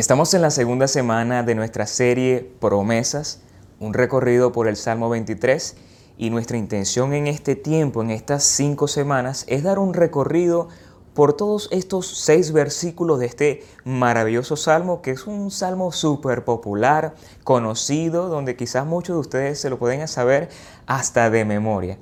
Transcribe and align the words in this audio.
Estamos 0.00 0.32
en 0.32 0.40
la 0.40 0.50
segunda 0.50 0.88
semana 0.88 1.42
de 1.42 1.54
nuestra 1.54 1.86
serie 1.86 2.50
Promesas, 2.58 3.40
un 3.80 3.92
recorrido 3.92 4.50
por 4.50 4.66
el 4.66 4.76
Salmo 4.76 5.10
23 5.10 5.76
y 6.16 6.30
nuestra 6.30 6.56
intención 6.56 7.12
en 7.12 7.26
este 7.26 7.54
tiempo, 7.54 8.00
en 8.00 8.10
estas 8.10 8.44
cinco 8.44 8.88
semanas, 8.88 9.44
es 9.46 9.62
dar 9.62 9.78
un 9.78 9.92
recorrido 9.92 10.68
por 11.12 11.34
todos 11.34 11.68
estos 11.70 12.06
seis 12.06 12.50
versículos 12.52 13.18
de 13.18 13.26
este 13.26 13.62
maravilloso 13.84 14.56
salmo, 14.56 15.02
que 15.02 15.10
es 15.10 15.26
un 15.26 15.50
salmo 15.50 15.92
súper 15.92 16.46
popular, 16.46 17.14
conocido, 17.44 18.30
donde 18.30 18.56
quizás 18.56 18.86
muchos 18.86 19.16
de 19.16 19.20
ustedes 19.20 19.60
se 19.60 19.68
lo 19.68 19.78
pueden 19.78 20.08
saber 20.08 20.48
hasta 20.86 21.28
de 21.28 21.44
memoria. 21.44 21.98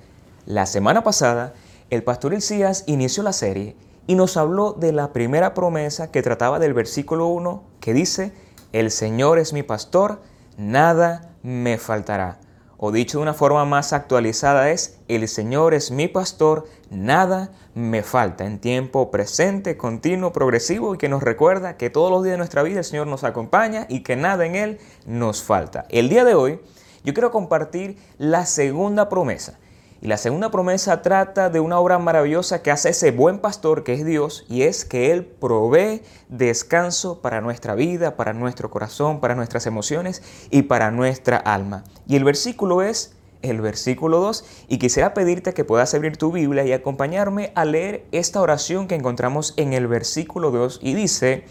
La 0.46 0.66
semana 0.66 1.02
pasada, 1.02 1.52
el 1.90 2.04
pastor 2.04 2.32
Elías 2.32 2.84
inició 2.86 3.24
la 3.24 3.32
serie 3.32 3.74
y 4.08 4.14
nos 4.14 4.38
habló 4.38 4.72
de 4.72 4.90
la 4.90 5.12
primera 5.12 5.52
promesa 5.52 6.10
que 6.10 6.22
trataba 6.22 6.58
del 6.58 6.72
versículo 6.72 7.26
1 7.26 7.62
que 7.78 7.92
dice, 7.92 8.32
el 8.72 8.90
Señor 8.90 9.38
es 9.38 9.52
mi 9.52 9.62
pastor, 9.62 10.22
nada 10.56 11.34
me 11.42 11.76
faltará. 11.76 12.40
O 12.78 12.90
dicho 12.90 13.18
de 13.18 13.22
una 13.24 13.34
forma 13.34 13.66
más 13.66 13.92
actualizada 13.92 14.70
es, 14.70 14.98
el 15.08 15.28
Señor 15.28 15.74
es 15.74 15.90
mi 15.90 16.08
pastor, 16.08 16.64
nada 16.88 17.50
me 17.74 18.02
falta. 18.02 18.46
En 18.46 18.60
tiempo 18.60 19.10
presente, 19.10 19.76
continuo, 19.76 20.32
progresivo 20.32 20.94
y 20.94 20.98
que 20.98 21.10
nos 21.10 21.22
recuerda 21.22 21.76
que 21.76 21.90
todos 21.90 22.10
los 22.10 22.24
días 22.24 22.32
de 22.32 22.38
nuestra 22.38 22.62
vida 22.62 22.78
el 22.78 22.84
Señor 22.84 23.08
nos 23.08 23.24
acompaña 23.24 23.84
y 23.90 24.02
que 24.04 24.16
nada 24.16 24.46
en 24.46 24.56
Él 24.56 24.78
nos 25.04 25.42
falta. 25.42 25.84
El 25.90 26.08
día 26.08 26.24
de 26.24 26.34
hoy 26.34 26.60
yo 27.04 27.12
quiero 27.12 27.30
compartir 27.30 27.98
la 28.16 28.46
segunda 28.46 29.10
promesa 29.10 29.58
y 30.00 30.06
la 30.06 30.16
segunda 30.16 30.50
promesa 30.50 31.02
trata 31.02 31.50
de 31.50 31.58
una 31.58 31.80
obra 31.80 31.98
maravillosa 31.98 32.62
que 32.62 32.70
hace 32.70 32.90
ese 32.90 33.10
buen 33.10 33.40
pastor 33.40 33.82
que 33.82 33.94
es 33.94 34.04
Dios 34.04 34.46
y 34.48 34.62
es 34.62 34.84
que 34.84 35.10
Él 35.10 35.24
provee 35.24 36.02
descanso 36.28 37.20
para 37.20 37.40
nuestra 37.40 37.74
vida, 37.74 38.16
para 38.16 38.32
nuestro 38.32 38.70
corazón, 38.70 39.20
para 39.20 39.34
nuestras 39.34 39.66
emociones 39.66 40.22
y 40.50 40.62
para 40.62 40.92
nuestra 40.92 41.36
alma. 41.36 41.82
Y 42.06 42.14
el 42.14 42.22
versículo 42.22 42.82
es 42.82 43.16
el 43.42 43.60
versículo 43.60 44.20
2 44.20 44.44
y 44.68 44.78
quisiera 44.78 45.14
pedirte 45.14 45.52
que 45.52 45.64
puedas 45.64 45.92
abrir 45.94 46.16
tu 46.16 46.30
Biblia 46.30 46.64
y 46.64 46.72
acompañarme 46.72 47.52
a 47.56 47.64
leer 47.64 48.06
esta 48.12 48.40
oración 48.40 48.86
que 48.86 48.94
encontramos 48.94 49.54
en 49.56 49.72
el 49.72 49.88
versículo 49.88 50.52
2 50.52 50.78
y 50.80 50.94
dice, 50.94 51.44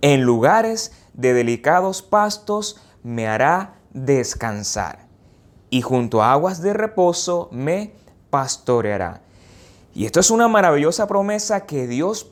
en 0.00 0.22
lugares 0.22 0.92
de 1.14 1.32
delicados 1.32 2.02
pastos 2.02 2.80
me 3.04 3.28
hará 3.28 3.76
descansar 3.92 5.05
y 5.70 5.82
junto 5.82 6.22
a 6.22 6.32
aguas 6.32 6.62
de 6.62 6.72
reposo 6.72 7.48
me 7.52 7.92
pastoreará. 8.30 9.22
Y 9.94 10.04
esto 10.04 10.20
es 10.20 10.30
una 10.30 10.48
maravillosa 10.48 11.06
promesa 11.06 11.64
que 11.64 11.86
Dios 11.86 12.22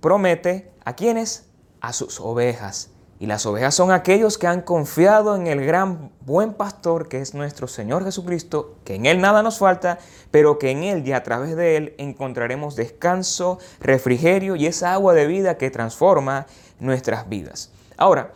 promete 0.00 0.72
a 0.84 0.94
quienes? 0.94 1.46
A 1.80 1.92
sus 1.92 2.20
ovejas. 2.20 2.90
Y 3.20 3.26
las 3.26 3.46
ovejas 3.46 3.76
son 3.76 3.92
aquellos 3.92 4.36
que 4.36 4.48
han 4.48 4.62
confiado 4.62 5.36
en 5.36 5.46
el 5.46 5.64
gran 5.64 6.10
buen 6.22 6.54
pastor 6.54 7.06
que 7.06 7.20
es 7.20 7.34
nuestro 7.34 7.68
Señor 7.68 8.02
Jesucristo, 8.02 8.78
que 8.84 8.96
en 8.96 9.06
Él 9.06 9.20
nada 9.20 9.44
nos 9.44 9.58
falta, 9.58 10.00
pero 10.32 10.58
que 10.58 10.72
en 10.72 10.82
Él 10.82 11.06
y 11.06 11.12
a 11.12 11.22
través 11.22 11.54
de 11.54 11.76
Él 11.76 11.94
encontraremos 11.98 12.74
descanso, 12.74 13.60
refrigerio 13.78 14.56
y 14.56 14.66
esa 14.66 14.92
agua 14.92 15.14
de 15.14 15.28
vida 15.28 15.56
que 15.56 15.70
transforma 15.70 16.46
nuestras 16.80 17.28
vidas. 17.28 17.70
Ahora, 17.96 18.34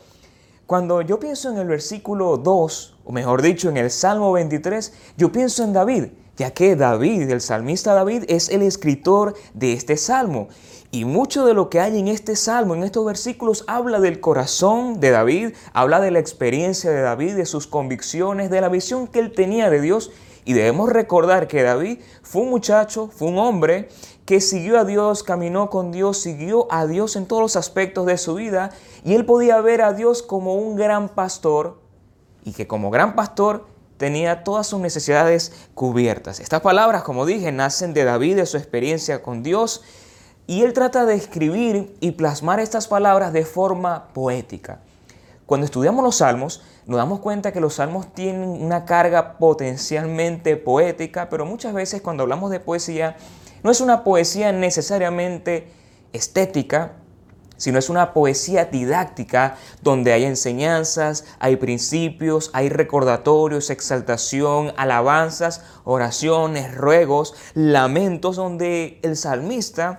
cuando 0.66 1.00
yo 1.02 1.18
pienso 1.18 1.50
en 1.50 1.58
el 1.58 1.66
versículo 1.66 2.36
2, 2.36 2.95
o 3.06 3.12
mejor 3.12 3.40
dicho, 3.40 3.68
en 3.68 3.76
el 3.76 3.92
Salmo 3.92 4.32
23, 4.32 4.92
yo 5.16 5.30
pienso 5.30 5.62
en 5.62 5.72
David, 5.72 6.06
ya 6.36 6.50
que 6.50 6.74
David, 6.74 7.30
el 7.30 7.40
salmista 7.40 7.94
David, 7.94 8.24
es 8.26 8.48
el 8.48 8.62
escritor 8.62 9.34
de 9.54 9.74
este 9.74 9.96
salmo. 9.96 10.48
Y 10.90 11.04
mucho 11.04 11.46
de 11.46 11.54
lo 11.54 11.70
que 11.70 11.78
hay 11.78 12.00
en 12.00 12.08
este 12.08 12.34
salmo, 12.34 12.74
en 12.74 12.82
estos 12.82 13.06
versículos, 13.06 13.64
habla 13.68 14.00
del 14.00 14.18
corazón 14.18 14.98
de 14.98 15.10
David, 15.10 15.54
habla 15.72 16.00
de 16.00 16.10
la 16.10 16.18
experiencia 16.18 16.90
de 16.90 17.00
David, 17.00 17.36
de 17.36 17.46
sus 17.46 17.68
convicciones, 17.68 18.50
de 18.50 18.60
la 18.60 18.68
visión 18.68 19.06
que 19.06 19.20
él 19.20 19.32
tenía 19.32 19.70
de 19.70 19.80
Dios. 19.80 20.10
Y 20.44 20.54
debemos 20.54 20.90
recordar 20.90 21.46
que 21.46 21.62
David 21.62 22.00
fue 22.22 22.42
un 22.42 22.50
muchacho, 22.50 23.08
fue 23.14 23.28
un 23.28 23.38
hombre 23.38 23.88
que 24.24 24.40
siguió 24.40 24.80
a 24.80 24.84
Dios, 24.84 25.22
caminó 25.22 25.70
con 25.70 25.92
Dios, 25.92 26.18
siguió 26.18 26.66
a 26.72 26.86
Dios 26.86 27.14
en 27.14 27.26
todos 27.26 27.42
los 27.42 27.54
aspectos 27.54 28.04
de 28.06 28.18
su 28.18 28.34
vida 28.34 28.70
y 29.04 29.14
él 29.14 29.24
podía 29.24 29.60
ver 29.60 29.82
a 29.82 29.92
Dios 29.92 30.24
como 30.24 30.54
un 30.54 30.74
gran 30.74 31.08
pastor 31.08 31.85
y 32.46 32.52
que 32.52 32.66
como 32.66 32.90
gran 32.90 33.16
pastor 33.16 33.66
tenía 33.98 34.44
todas 34.44 34.68
sus 34.68 34.80
necesidades 34.80 35.52
cubiertas. 35.74 36.38
Estas 36.38 36.60
palabras, 36.60 37.02
como 37.02 37.26
dije, 37.26 37.50
nacen 37.50 37.92
de 37.92 38.04
David, 38.04 38.36
de 38.36 38.46
su 38.46 38.56
experiencia 38.56 39.20
con 39.20 39.42
Dios 39.42 39.82
y 40.46 40.62
él 40.62 40.72
trata 40.72 41.04
de 41.04 41.14
escribir 41.14 41.96
y 42.00 42.12
plasmar 42.12 42.60
estas 42.60 42.86
palabras 42.86 43.32
de 43.32 43.44
forma 43.44 44.08
poética. 44.12 44.78
Cuando 45.44 45.64
estudiamos 45.64 46.04
los 46.04 46.16
salmos, 46.16 46.62
nos 46.86 46.98
damos 46.98 47.18
cuenta 47.18 47.52
que 47.52 47.60
los 47.60 47.74
salmos 47.74 48.14
tienen 48.14 48.48
una 48.48 48.84
carga 48.84 49.38
potencialmente 49.38 50.56
poética, 50.56 51.28
pero 51.28 51.46
muchas 51.46 51.74
veces 51.74 52.00
cuando 52.00 52.22
hablamos 52.22 52.52
de 52.52 52.60
poesía, 52.60 53.16
no 53.64 53.72
es 53.72 53.80
una 53.80 54.04
poesía 54.04 54.52
necesariamente 54.52 55.68
estética, 56.12 56.92
sino 57.56 57.78
es 57.78 57.88
una 57.88 58.12
poesía 58.12 58.66
didáctica 58.66 59.56
donde 59.82 60.12
hay 60.12 60.24
enseñanzas, 60.24 61.24
hay 61.38 61.56
principios, 61.56 62.50
hay 62.52 62.68
recordatorios, 62.68 63.70
exaltación, 63.70 64.72
alabanzas, 64.76 65.62
oraciones, 65.84 66.74
ruegos, 66.74 67.34
lamentos, 67.54 68.36
donde 68.36 68.98
el 69.02 69.16
salmista 69.16 69.98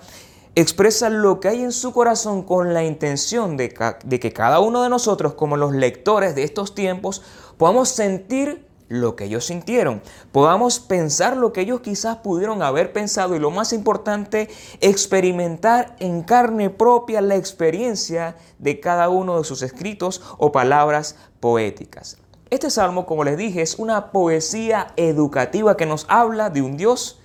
expresa 0.55 1.09
lo 1.09 1.39
que 1.39 1.49
hay 1.49 1.61
en 1.61 1.71
su 1.71 1.93
corazón 1.93 2.41
con 2.41 2.73
la 2.73 2.83
intención 2.83 3.57
de, 3.57 3.69
que 3.69 4.33
cada 4.33 4.59
uno 4.59 4.81
de 4.81 4.89
nosotros, 4.89 5.35
como 5.35 5.55
los 5.55 5.71
lectores 5.71 6.33
de 6.33 6.41
estos 6.43 6.73
tiempos, 6.73 7.21
podamos 7.57 7.89
sentir 7.89 8.66
lo 8.89 9.15
que 9.15 9.25
ellos 9.25 9.45
sintieron, 9.45 10.01
podamos 10.31 10.79
pensar 10.79 11.35
lo 11.35 11.51
que 11.53 11.61
ellos 11.61 11.81
quizás 11.81 12.17
pudieron 12.17 12.61
haber 12.61 12.93
pensado 12.93 13.35
y 13.35 13.39
lo 13.39 13.51
más 13.51 13.73
importante, 13.73 14.49
experimentar 14.81 15.95
en 15.99 16.23
carne 16.23 16.69
propia 16.69 17.21
la 17.21 17.35
experiencia 17.35 18.35
de 18.59 18.79
cada 18.79 19.09
uno 19.09 19.37
de 19.37 19.43
sus 19.43 19.61
escritos 19.61 20.21
o 20.37 20.51
palabras 20.51 21.15
poéticas. 21.39 22.17
Este 22.49 22.69
salmo, 22.69 23.05
como 23.05 23.25
les 23.25 23.37
dije, 23.37 23.61
es 23.61 23.77
una 23.77 24.11
poesía 24.11 24.93
educativa 24.95 25.75
que 25.75 25.85
nos 25.85 26.05
habla 26.07 26.49
de 26.49 26.61
un 26.61 26.77
Dios 26.77 27.19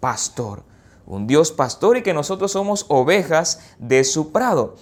pastor, 0.00 0.64
un 1.06 1.26
Dios 1.26 1.50
pastor 1.50 1.96
y 1.96 2.02
que 2.02 2.12
nosotros 2.12 2.52
somos 2.52 2.84
ovejas 2.88 3.60
de 3.78 4.04
su 4.04 4.32
prado. 4.32 4.74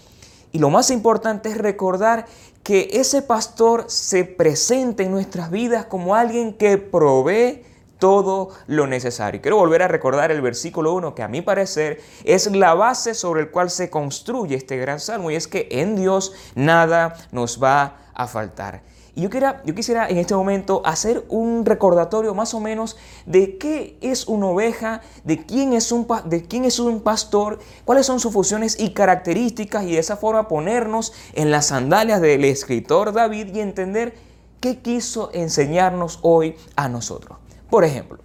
Y 0.51 0.59
lo 0.59 0.71
más 0.71 0.91
importante 0.91 1.49
es 1.49 1.59
recordar 1.59 2.27
que 2.65 2.89
ese 2.95 3.21
pastor 3.23 3.85
se 3.89 4.25
presente 4.25 5.05
en 5.05 5.13
nuestras 5.13 5.51
vidas 5.51 5.85
como 5.85 6.15
alguien 6.15 6.55
que 6.55 6.79
provee 6.79 7.63
todo 7.99 8.51
lo 8.67 8.87
necesario. 8.87 9.41
Quiero 9.41 9.59
volver 9.59 9.83
a 9.83 9.89
recordar 9.89 10.33
el 10.33 10.41
versículo 10.41 10.95
1 10.95 11.15
que 11.15 11.23
a 11.23 11.29
mi 11.29 11.43
parecer 11.43 12.01
es 12.25 12.51
la 12.51 12.75
base 12.75 13.15
sobre 13.15 13.43
el 13.43 13.51
cual 13.51 13.71
se 13.71 13.91
construye 13.91 14.57
este 14.57 14.79
gran 14.79 14.99
salmo 14.99 15.31
y 15.31 15.37
es 15.37 15.47
que 15.47 15.69
en 15.71 15.95
Dios 15.95 16.33
nada 16.55 17.15
nos 17.33 17.63
va 17.63 17.99
a 18.15 18.27
faltar. 18.27 18.83
Y 19.17 19.23
yo, 19.23 19.29
yo 19.65 19.75
quisiera 19.75 20.09
en 20.09 20.19
este 20.19 20.35
momento 20.35 20.83
hacer 20.85 21.25
un 21.29 21.65
recordatorio 21.65 22.35
más 22.35 22.53
o 22.53 22.61
menos 22.61 22.97
de 23.27 23.59
qué 23.59 23.97
es 24.01 24.27
una 24.27 24.47
oveja, 24.47 25.03
de 25.23 25.45
quién 25.47 25.73
es 25.73 25.93
un, 25.93 26.07
de 26.25 26.43
quién 26.43 26.65
es 26.65 26.81
un 26.81 27.01
pastor, 27.01 27.61
cuáles 27.85 28.07
son 28.07 28.19
sus 28.19 28.33
funciones 28.33 28.79
y 28.79 28.93
características 28.93 29.85
y 29.85 29.93
de 29.93 29.99
esa 29.99 30.17
forma 30.17 30.49
ponernos 30.49 31.13
en 31.35 31.53
las 31.53 31.67
sandalias 31.67 32.21
del 32.21 32.45
escritor 32.45 33.13
David 33.13 33.55
y 33.55 33.61
entender 33.61 34.15
qué 34.61 34.81
quiso 34.81 35.31
enseñarnos 35.33 36.19
hoy 36.23 36.57
a 36.75 36.89
nosotros. 36.89 37.39
Por 37.71 37.85
ejemplo, 37.85 38.19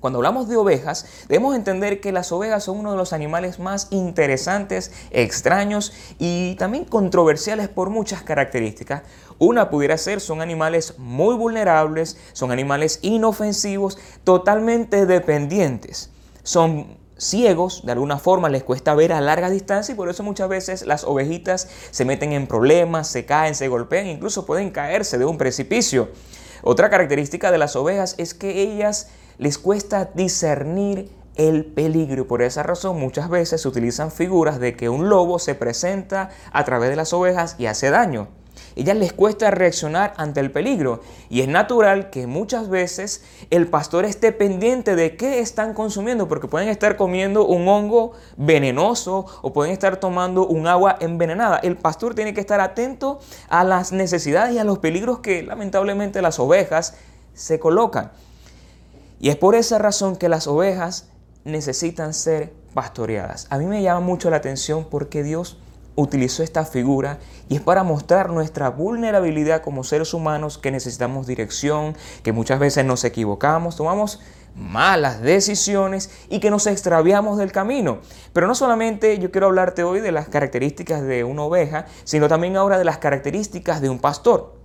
cuando 0.00 0.18
hablamos 0.18 0.48
de 0.48 0.56
ovejas, 0.56 1.26
debemos 1.28 1.54
entender 1.54 2.00
que 2.00 2.10
las 2.10 2.32
ovejas 2.32 2.64
son 2.64 2.78
uno 2.78 2.92
de 2.92 2.96
los 2.96 3.12
animales 3.12 3.58
más 3.58 3.88
interesantes, 3.90 4.92
extraños 5.10 5.92
y 6.18 6.54
también 6.54 6.86
controversiales 6.86 7.68
por 7.68 7.90
muchas 7.90 8.22
características. 8.22 9.02
Una 9.40 9.70
pudiera 9.70 9.96
ser, 9.96 10.20
son 10.20 10.42
animales 10.42 10.98
muy 10.98 11.34
vulnerables, 11.34 12.18
son 12.34 12.52
animales 12.52 12.98
inofensivos, 13.00 13.96
totalmente 14.22 15.06
dependientes. 15.06 16.10
Son 16.42 16.98
ciegos, 17.16 17.86
de 17.86 17.92
alguna 17.92 18.18
forma 18.18 18.50
les 18.50 18.62
cuesta 18.64 18.94
ver 18.94 19.14
a 19.14 19.22
larga 19.22 19.48
distancia 19.48 19.94
y 19.94 19.96
por 19.96 20.10
eso 20.10 20.22
muchas 20.22 20.50
veces 20.50 20.84
las 20.84 21.04
ovejitas 21.04 21.68
se 21.90 22.04
meten 22.04 22.34
en 22.34 22.46
problemas, 22.46 23.08
se 23.08 23.24
caen, 23.24 23.54
se 23.54 23.68
golpean, 23.68 24.08
incluso 24.08 24.44
pueden 24.44 24.72
caerse 24.72 25.16
de 25.16 25.24
un 25.24 25.38
precipicio. 25.38 26.10
Otra 26.62 26.90
característica 26.90 27.50
de 27.50 27.56
las 27.56 27.76
ovejas 27.76 28.16
es 28.18 28.34
que 28.34 28.60
ellas 28.60 29.08
les 29.38 29.56
cuesta 29.56 30.10
discernir 30.14 31.10
el 31.36 31.64
peligro. 31.64 32.28
Por 32.28 32.42
esa 32.42 32.62
razón 32.62 33.00
muchas 33.00 33.30
veces 33.30 33.62
se 33.62 33.68
utilizan 33.68 34.10
figuras 34.10 34.60
de 34.60 34.76
que 34.76 34.90
un 34.90 35.08
lobo 35.08 35.38
se 35.38 35.54
presenta 35.54 36.28
a 36.52 36.62
través 36.66 36.90
de 36.90 36.96
las 36.96 37.14
ovejas 37.14 37.56
y 37.58 37.64
hace 37.64 37.88
daño. 37.88 38.28
Ellas 38.80 38.96
les 38.96 39.12
cuesta 39.12 39.50
reaccionar 39.50 40.14
ante 40.16 40.40
el 40.40 40.50
peligro. 40.50 41.00
Y 41.28 41.42
es 41.42 41.48
natural 41.48 42.10
que 42.10 42.26
muchas 42.26 42.68
veces 42.68 43.22
el 43.50 43.66
pastor 43.66 44.04
esté 44.04 44.32
pendiente 44.32 44.96
de 44.96 45.16
qué 45.16 45.40
están 45.40 45.74
consumiendo, 45.74 46.28
porque 46.28 46.48
pueden 46.48 46.68
estar 46.68 46.96
comiendo 46.96 47.46
un 47.46 47.68
hongo 47.68 48.12
venenoso 48.36 49.26
o 49.42 49.52
pueden 49.52 49.72
estar 49.72 49.98
tomando 49.98 50.46
un 50.46 50.66
agua 50.66 50.96
envenenada. 51.00 51.58
El 51.58 51.76
pastor 51.76 52.14
tiene 52.14 52.32
que 52.32 52.40
estar 52.40 52.60
atento 52.60 53.20
a 53.48 53.64
las 53.64 53.92
necesidades 53.92 54.54
y 54.54 54.58
a 54.58 54.64
los 54.64 54.78
peligros 54.78 55.18
que 55.18 55.42
lamentablemente 55.42 56.22
las 56.22 56.38
ovejas 56.38 56.94
se 57.34 57.58
colocan. 57.58 58.10
Y 59.20 59.28
es 59.28 59.36
por 59.36 59.54
esa 59.54 59.78
razón 59.78 60.16
que 60.16 60.28
las 60.30 60.46
ovejas 60.46 61.08
necesitan 61.44 62.14
ser 62.14 62.52
pastoreadas. 62.72 63.46
A 63.50 63.58
mí 63.58 63.66
me 63.66 63.82
llama 63.82 64.00
mucho 64.00 64.30
la 64.30 64.36
atención 64.36 64.86
porque 64.90 65.22
Dios 65.22 65.58
utilizó 66.00 66.42
esta 66.42 66.64
figura 66.64 67.18
y 67.48 67.56
es 67.56 67.60
para 67.60 67.82
mostrar 67.82 68.30
nuestra 68.30 68.70
vulnerabilidad 68.70 69.62
como 69.62 69.84
seres 69.84 70.14
humanos 70.14 70.58
que 70.58 70.70
necesitamos 70.70 71.26
dirección, 71.26 71.96
que 72.22 72.32
muchas 72.32 72.58
veces 72.58 72.84
nos 72.84 73.04
equivocamos, 73.04 73.76
tomamos 73.76 74.20
malas 74.54 75.20
decisiones 75.20 76.10
y 76.28 76.40
que 76.40 76.50
nos 76.50 76.66
extraviamos 76.66 77.38
del 77.38 77.52
camino. 77.52 77.98
Pero 78.32 78.46
no 78.46 78.54
solamente 78.54 79.18
yo 79.18 79.30
quiero 79.30 79.48
hablarte 79.48 79.82
hoy 79.84 80.00
de 80.00 80.12
las 80.12 80.28
características 80.28 81.02
de 81.02 81.24
una 81.24 81.42
oveja, 81.42 81.86
sino 82.04 82.28
también 82.28 82.56
ahora 82.56 82.78
de 82.78 82.84
las 82.84 82.98
características 82.98 83.80
de 83.80 83.88
un 83.88 83.98
pastor. 83.98 84.58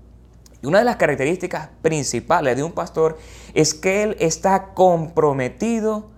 Y 0.62 0.68
una 0.68 0.80
de 0.80 0.86
las 0.86 0.96
características 0.96 1.70
principales 1.81 2.56
de 2.56 2.64
un 2.64 2.72
pastor 2.72 3.18
es 3.54 3.74
que 3.74 4.04
él 4.04 4.18
está 4.20 4.74
comprometido 4.74 6.15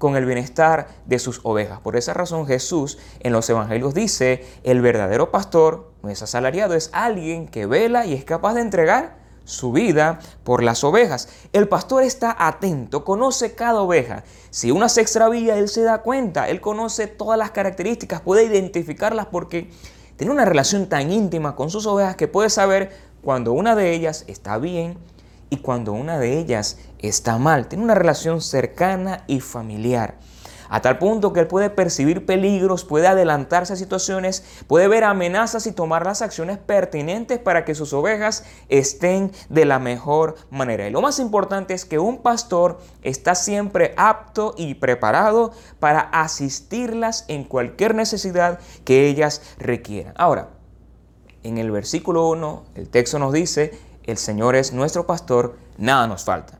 con 0.00 0.16
el 0.16 0.24
bienestar 0.24 0.88
de 1.04 1.18
sus 1.18 1.42
ovejas. 1.42 1.78
Por 1.80 1.94
esa 1.94 2.14
razón 2.14 2.46
Jesús 2.46 2.96
en 3.20 3.34
los 3.34 3.50
evangelios 3.50 3.92
dice, 3.92 4.46
el 4.64 4.80
verdadero 4.80 5.30
pastor 5.30 5.92
no 6.02 6.08
es 6.08 6.22
asalariado, 6.22 6.74
es 6.74 6.88
alguien 6.94 7.46
que 7.46 7.66
vela 7.66 8.06
y 8.06 8.14
es 8.14 8.24
capaz 8.24 8.54
de 8.54 8.62
entregar 8.62 9.18
su 9.44 9.72
vida 9.72 10.20
por 10.42 10.62
las 10.62 10.84
ovejas. 10.84 11.28
El 11.52 11.68
pastor 11.68 12.02
está 12.02 12.34
atento, 12.38 13.04
conoce 13.04 13.54
cada 13.54 13.82
oveja. 13.82 14.24
Si 14.48 14.70
una 14.70 14.88
se 14.88 15.02
extravía, 15.02 15.58
él 15.58 15.68
se 15.68 15.82
da 15.82 15.98
cuenta, 15.98 16.48
él 16.48 16.62
conoce 16.62 17.06
todas 17.06 17.38
las 17.38 17.50
características, 17.50 18.22
puede 18.22 18.44
identificarlas 18.44 19.26
porque 19.26 19.70
tiene 20.16 20.32
una 20.32 20.46
relación 20.46 20.88
tan 20.88 21.12
íntima 21.12 21.56
con 21.56 21.68
sus 21.68 21.84
ovejas 21.86 22.16
que 22.16 22.26
puede 22.26 22.48
saber 22.48 22.90
cuando 23.22 23.52
una 23.52 23.76
de 23.76 23.92
ellas 23.92 24.24
está 24.28 24.56
bien 24.56 24.96
y 25.50 25.58
cuando 25.58 25.92
una 25.92 26.18
de 26.18 26.38
ellas 26.38 26.78
está 27.00 27.38
mal. 27.38 27.68
Tiene 27.68 27.84
una 27.84 27.94
relación 27.94 28.40
cercana 28.40 29.24
y 29.26 29.40
familiar. 29.40 30.16
A 30.72 30.80
tal 30.80 30.98
punto 30.98 31.32
que 31.32 31.40
él 31.40 31.48
puede 31.48 31.68
percibir 31.68 32.24
peligros, 32.24 32.84
puede 32.84 33.08
adelantarse 33.08 33.72
a 33.72 33.76
situaciones, 33.76 34.44
puede 34.68 34.86
ver 34.86 35.02
amenazas 35.02 35.66
y 35.66 35.72
tomar 35.72 36.06
las 36.06 36.22
acciones 36.22 36.58
pertinentes 36.58 37.40
para 37.40 37.64
que 37.64 37.74
sus 37.74 37.92
ovejas 37.92 38.44
estén 38.68 39.32
de 39.48 39.64
la 39.64 39.80
mejor 39.80 40.36
manera. 40.48 40.86
Y 40.86 40.92
lo 40.92 41.00
más 41.00 41.18
importante 41.18 41.74
es 41.74 41.84
que 41.84 41.98
un 41.98 42.18
pastor 42.18 42.78
está 43.02 43.34
siempre 43.34 43.94
apto 43.96 44.54
y 44.56 44.74
preparado 44.74 45.50
para 45.80 46.02
asistirlas 46.02 47.24
en 47.26 47.42
cualquier 47.42 47.96
necesidad 47.96 48.60
que 48.84 49.08
ellas 49.08 49.42
requieran. 49.58 50.14
Ahora, 50.16 50.50
en 51.42 51.58
el 51.58 51.72
versículo 51.72 52.28
1, 52.28 52.64
el 52.76 52.88
texto 52.88 53.18
nos 53.18 53.32
dice, 53.32 53.76
el 54.04 54.18
Señor 54.18 54.54
es 54.54 54.72
nuestro 54.72 55.04
pastor, 55.04 55.56
nada 55.78 56.06
nos 56.06 56.22
falta. 56.22 56.59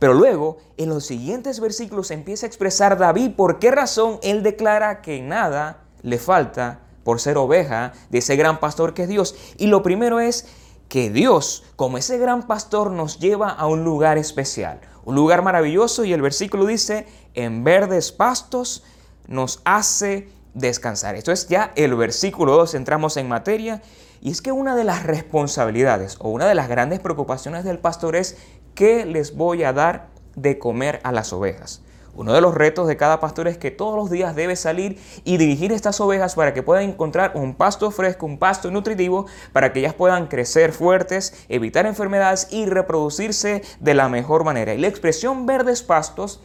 Pero 0.00 0.14
luego, 0.14 0.56
en 0.78 0.88
los 0.88 1.04
siguientes 1.04 1.60
versículos 1.60 2.10
empieza 2.10 2.46
a 2.46 2.48
expresar 2.48 2.98
David 2.98 3.32
por 3.36 3.58
qué 3.58 3.70
razón 3.70 4.18
él 4.22 4.42
declara 4.42 5.02
que 5.02 5.20
nada 5.20 5.84
le 6.02 6.18
falta 6.18 6.80
por 7.04 7.20
ser 7.20 7.36
oveja 7.36 7.92
de 8.08 8.18
ese 8.18 8.34
gran 8.34 8.60
pastor 8.60 8.94
que 8.94 9.02
es 9.02 9.08
Dios. 9.08 9.36
Y 9.58 9.66
lo 9.66 9.82
primero 9.82 10.18
es 10.18 10.46
que 10.88 11.10
Dios, 11.10 11.64
como 11.76 11.98
ese 11.98 12.16
gran 12.16 12.46
pastor, 12.46 12.90
nos 12.90 13.20
lleva 13.20 13.50
a 13.50 13.66
un 13.66 13.84
lugar 13.84 14.16
especial, 14.16 14.80
un 15.04 15.14
lugar 15.14 15.42
maravilloso 15.42 16.04
y 16.04 16.14
el 16.14 16.22
versículo 16.22 16.64
dice, 16.64 17.06
en 17.34 17.62
verdes 17.62 18.10
pastos 18.10 18.82
nos 19.28 19.60
hace 19.66 20.30
descansar. 20.54 21.14
Esto 21.14 21.30
es 21.30 21.46
ya 21.46 21.72
el 21.76 21.94
versículo 21.94 22.56
2, 22.56 22.74
entramos 22.74 23.18
en 23.18 23.28
materia 23.28 23.82
y 24.20 24.30
es 24.30 24.42
que 24.42 24.52
una 24.52 24.76
de 24.76 24.84
las 24.84 25.04
responsabilidades 25.04 26.16
o 26.20 26.28
una 26.28 26.46
de 26.46 26.54
las 26.54 26.68
grandes 26.68 27.00
preocupaciones 27.00 27.64
del 27.64 27.78
pastor 27.78 28.16
es 28.16 28.36
qué 28.80 29.04
les 29.04 29.36
voy 29.36 29.62
a 29.62 29.74
dar 29.74 30.06
de 30.36 30.58
comer 30.58 31.00
a 31.02 31.12
las 31.12 31.34
ovejas. 31.34 31.82
Uno 32.14 32.32
de 32.32 32.40
los 32.40 32.54
retos 32.54 32.88
de 32.88 32.96
cada 32.96 33.20
pastor 33.20 33.46
es 33.46 33.58
que 33.58 33.70
todos 33.70 33.94
los 33.94 34.08
días 34.08 34.34
debe 34.34 34.56
salir 34.56 34.98
y 35.22 35.36
dirigir 35.36 35.70
estas 35.70 36.00
ovejas 36.00 36.34
para 36.34 36.54
que 36.54 36.62
puedan 36.62 36.84
encontrar 36.84 37.32
un 37.34 37.54
pasto 37.54 37.90
fresco, 37.90 38.24
un 38.24 38.38
pasto 38.38 38.70
nutritivo, 38.70 39.26
para 39.52 39.74
que 39.74 39.80
ellas 39.80 39.92
puedan 39.92 40.28
crecer 40.28 40.72
fuertes, 40.72 41.44
evitar 41.50 41.84
enfermedades 41.84 42.48
y 42.50 42.64
reproducirse 42.64 43.60
de 43.80 43.92
la 43.92 44.08
mejor 44.08 44.44
manera. 44.44 44.72
Y 44.72 44.78
la 44.78 44.88
expresión 44.88 45.44
verdes 45.44 45.82
pastos 45.82 46.40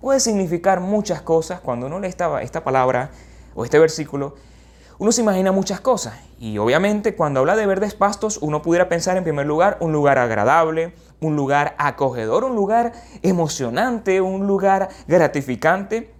puede 0.00 0.20
significar 0.20 0.80
muchas 0.80 1.20
cosas 1.20 1.60
cuando 1.60 1.88
uno 1.88 2.00
lee 2.00 2.08
esta, 2.08 2.40
esta 2.40 2.64
palabra 2.64 3.10
o 3.54 3.62
este 3.62 3.78
versículo 3.78 4.36
uno 4.98 5.12
se 5.12 5.22
imagina 5.22 5.50
muchas 5.52 5.80
cosas 5.80 6.14
y 6.38 6.58
obviamente 6.58 7.16
cuando 7.16 7.40
habla 7.40 7.56
de 7.56 7.66
verdes 7.66 7.94
pastos 7.94 8.38
uno 8.40 8.62
pudiera 8.62 8.88
pensar 8.88 9.16
en 9.16 9.24
primer 9.24 9.46
lugar 9.46 9.76
un 9.80 9.92
lugar 9.92 10.18
agradable, 10.18 10.94
un 11.20 11.36
lugar 11.36 11.74
acogedor, 11.78 12.44
un 12.44 12.54
lugar 12.54 12.92
emocionante, 13.22 14.20
un 14.20 14.46
lugar 14.46 14.88
gratificante, 15.08 16.14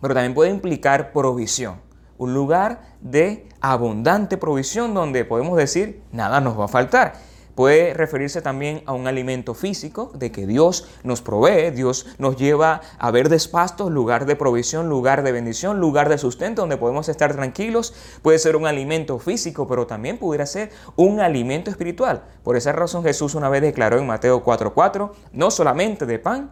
pero 0.00 0.14
también 0.14 0.34
puede 0.34 0.50
implicar 0.50 1.12
provisión, 1.12 1.80
un 2.18 2.34
lugar 2.34 2.82
de 3.00 3.48
abundante 3.60 4.36
provisión 4.36 4.94
donde 4.94 5.24
podemos 5.24 5.56
decir 5.56 6.02
nada 6.12 6.40
nos 6.40 6.58
va 6.58 6.66
a 6.66 6.68
faltar. 6.68 7.14
Puede 7.54 7.94
referirse 7.94 8.42
también 8.42 8.82
a 8.86 8.92
un 8.92 9.06
alimento 9.06 9.54
físico, 9.54 10.10
de 10.14 10.32
que 10.32 10.46
Dios 10.46 10.88
nos 11.04 11.22
provee, 11.22 11.70
Dios 11.70 12.06
nos 12.18 12.36
lleva 12.36 12.80
a 12.98 13.10
ver 13.12 13.28
despastos, 13.28 13.92
lugar 13.92 14.26
de 14.26 14.34
provisión, 14.34 14.88
lugar 14.88 15.22
de 15.22 15.30
bendición, 15.30 15.78
lugar 15.78 16.08
de 16.08 16.18
sustento, 16.18 16.62
donde 16.62 16.76
podemos 16.76 17.08
estar 17.08 17.32
tranquilos. 17.32 17.94
Puede 18.22 18.40
ser 18.40 18.56
un 18.56 18.66
alimento 18.66 19.18
físico, 19.18 19.68
pero 19.68 19.86
también 19.86 20.18
pudiera 20.18 20.46
ser 20.46 20.70
un 20.96 21.20
alimento 21.20 21.70
espiritual. 21.70 22.24
Por 22.42 22.56
esa 22.56 22.72
razón 22.72 23.04
Jesús 23.04 23.34
una 23.34 23.48
vez 23.48 23.62
declaró 23.62 23.98
en 23.98 24.06
Mateo 24.06 24.42
4:4, 24.42 25.12
no 25.32 25.50
solamente 25.50 26.06
de 26.06 26.18
pan 26.18 26.50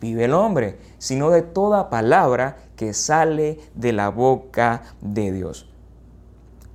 vive 0.00 0.24
el 0.24 0.32
hombre, 0.32 0.78
sino 0.98 1.30
de 1.30 1.42
toda 1.42 1.90
palabra 1.90 2.56
que 2.76 2.94
sale 2.94 3.60
de 3.74 3.92
la 3.92 4.08
boca 4.08 4.82
de 5.02 5.30
Dios. 5.32 5.68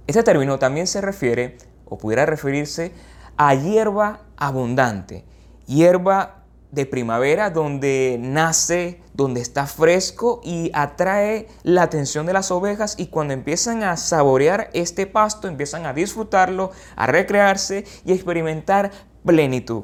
Este 0.06 0.22
término 0.22 0.60
también 0.60 0.86
se 0.86 1.02
refiere, 1.02 1.58
o 1.86 1.98
pudiera 1.98 2.28
referirse, 2.28 2.92
a 3.38 3.56
hierba 3.56 4.22
abundante, 4.38 5.26
hierba 5.66 6.44
de 6.72 6.86
primavera 6.86 7.50
donde 7.50 8.18
nace, 8.20 9.02
donde 9.14 9.40
está 9.40 9.66
fresco 9.66 10.42
y 10.44 10.72
atrae 10.74 11.48
la 11.64 11.84
atención 11.84 12.26
de 12.26 12.34
las 12.34 12.52
ovejas 12.52 12.96
y 12.98 13.08
cuando 13.08 13.34
empiezan 13.34 13.84
a 13.84 13.96
saborear 13.96 14.70
este 14.74 15.08
pasto, 15.08 15.48
empiezan 15.48 15.86
a 15.86 15.94
disfrutarlo, 15.94 16.72
a 16.98 17.07
recrearse 17.07 17.86
y 18.04 18.12
a 18.12 18.16
experimentar 18.16 18.92
plenitud. 19.26 19.83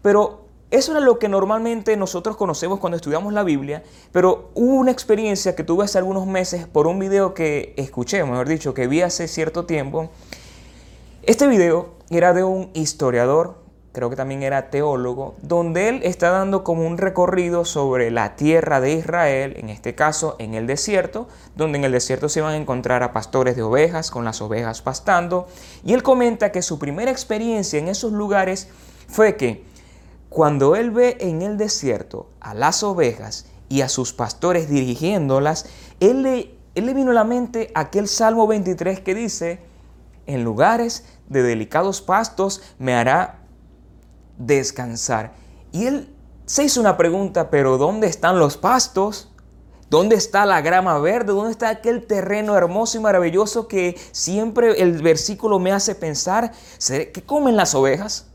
Pero 0.00 0.46
eso 0.70 0.92
era 0.92 1.00
lo 1.00 1.18
que 1.18 1.28
normalmente 1.28 1.96
nosotros 1.96 2.36
conocemos 2.36 2.78
cuando 2.78 2.96
estudiamos 2.96 3.32
la 3.32 3.42
Biblia, 3.42 3.82
pero 4.12 4.50
hubo 4.54 4.74
una 4.74 4.92
experiencia 4.92 5.56
que 5.56 5.64
tuve 5.64 5.84
hace 5.84 5.98
algunos 5.98 6.26
meses 6.26 6.68
por 6.68 6.86
un 6.86 7.00
video 7.00 7.34
que 7.34 7.74
escuché, 7.76 8.22
mejor 8.22 8.48
dicho, 8.48 8.74
que 8.74 8.86
vi 8.86 9.00
hace 9.02 9.26
cierto 9.26 9.66
tiempo. 9.66 10.10
Este 11.22 11.48
video 11.48 11.97
era 12.10 12.32
de 12.32 12.42
un 12.44 12.70
historiador, 12.72 13.56
creo 13.92 14.08
que 14.10 14.16
también 14.16 14.42
era 14.42 14.70
teólogo, 14.70 15.34
donde 15.42 15.88
él 15.88 16.00
está 16.04 16.30
dando 16.30 16.64
como 16.64 16.86
un 16.86 16.98
recorrido 16.98 17.64
sobre 17.64 18.10
la 18.10 18.36
tierra 18.36 18.80
de 18.80 18.92
Israel, 18.92 19.54
en 19.58 19.68
este 19.68 19.94
caso 19.94 20.36
en 20.38 20.54
el 20.54 20.66
desierto, 20.66 21.28
donde 21.56 21.78
en 21.78 21.84
el 21.84 21.92
desierto 21.92 22.28
se 22.28 22.40
van 22.40 22.54
a 22.54 22.56
encontrar 22.56 23.02
a 23.02 23.12
pastores 23.12 23.56
de 23.56 23.62
ovejas, 23.62 24.10
con 24.10 24.24
las 24.24 24.40
ovejas 24.40 24.80
pastando, 24.82 25.48
y 25.84 25.92
él 25.92 26.02
comenta 26.02 26.52
que 26.52 26.62
su 26.62 26.78
primera 26.78 27.10
experiencia 27.10 27.78
en 27.78 27.88
esos 27.88 28.12
lugares 28.12 28.68
fue 29.08 29.36
que 29.36 29.64
cuando 30.28 30.76
él 30.76 30.90
ve 30.90 31.16
en 31.20 31.42
el 31.42 31.56
desierto 31.56 32.28
a 32.40 32.54
las 32.54 32.82
ovejas 32.82 33.46
y 33.68 33.80
a 33.82 33.88
sus 33.88 34.12
pastores 34.12 34.68
dirigiéndolas, 34.68 35.66
él 36.00 36.22
le, 36.22 36.54
él 36.74 36.86
le 36.86 36.94
vino 36.94 37.10
a 37.10 37.14
la 37.14 37.24
mente 37.24 37.70
aquel 37.74 38.08
Salmo 38.08 38.46
23 38.46 39.00
que 39.00 39.14
dice, 39.14 39.67
en 40.28 40.44
lugares 40.44 41.04
de 41.26 41.42
delicados 41.42 42.00
pastos 42.00 42.62
me 42.78 42.94
hará 42.94 43.40
descansar. 44.36 45.32
Y 45.72 45.86
él 45.86 46.14
se 46.46 46.64
hizo 46.64 46.80
una 46.80 46.96
pregunta, 46.96 47.50
pero 47.50 47.76
¿dónde 47.78 48.06
están 48.06 48.38
los 48.38 48.56
pastos? 48.56 49.32
¿Dónde 49.90 50.16
está 50.16 50.44
la 50.44 50.60
grama 50.60 50.98
verde? 50.98 51.32
¿Dónde 51.32 51.50
está 51.50 51.70
aquel 51.70 52.06
terreno 52.06 52.56
hermoso 52.56 52.98
y 52.98 53.00
maravilloso 53.00 53.68
que 53.68 53.98
siempre 54.12 54.82
el 54.82 55.02
versículo 55.02 55.58
me 55.58 55.72
hace 55.72 55.94
pensar? 55.94 56.52
¿Qué 56.86 57.22
comen 57.24 57.56
las 57.56 57.74
ovejas? 57.74 58.26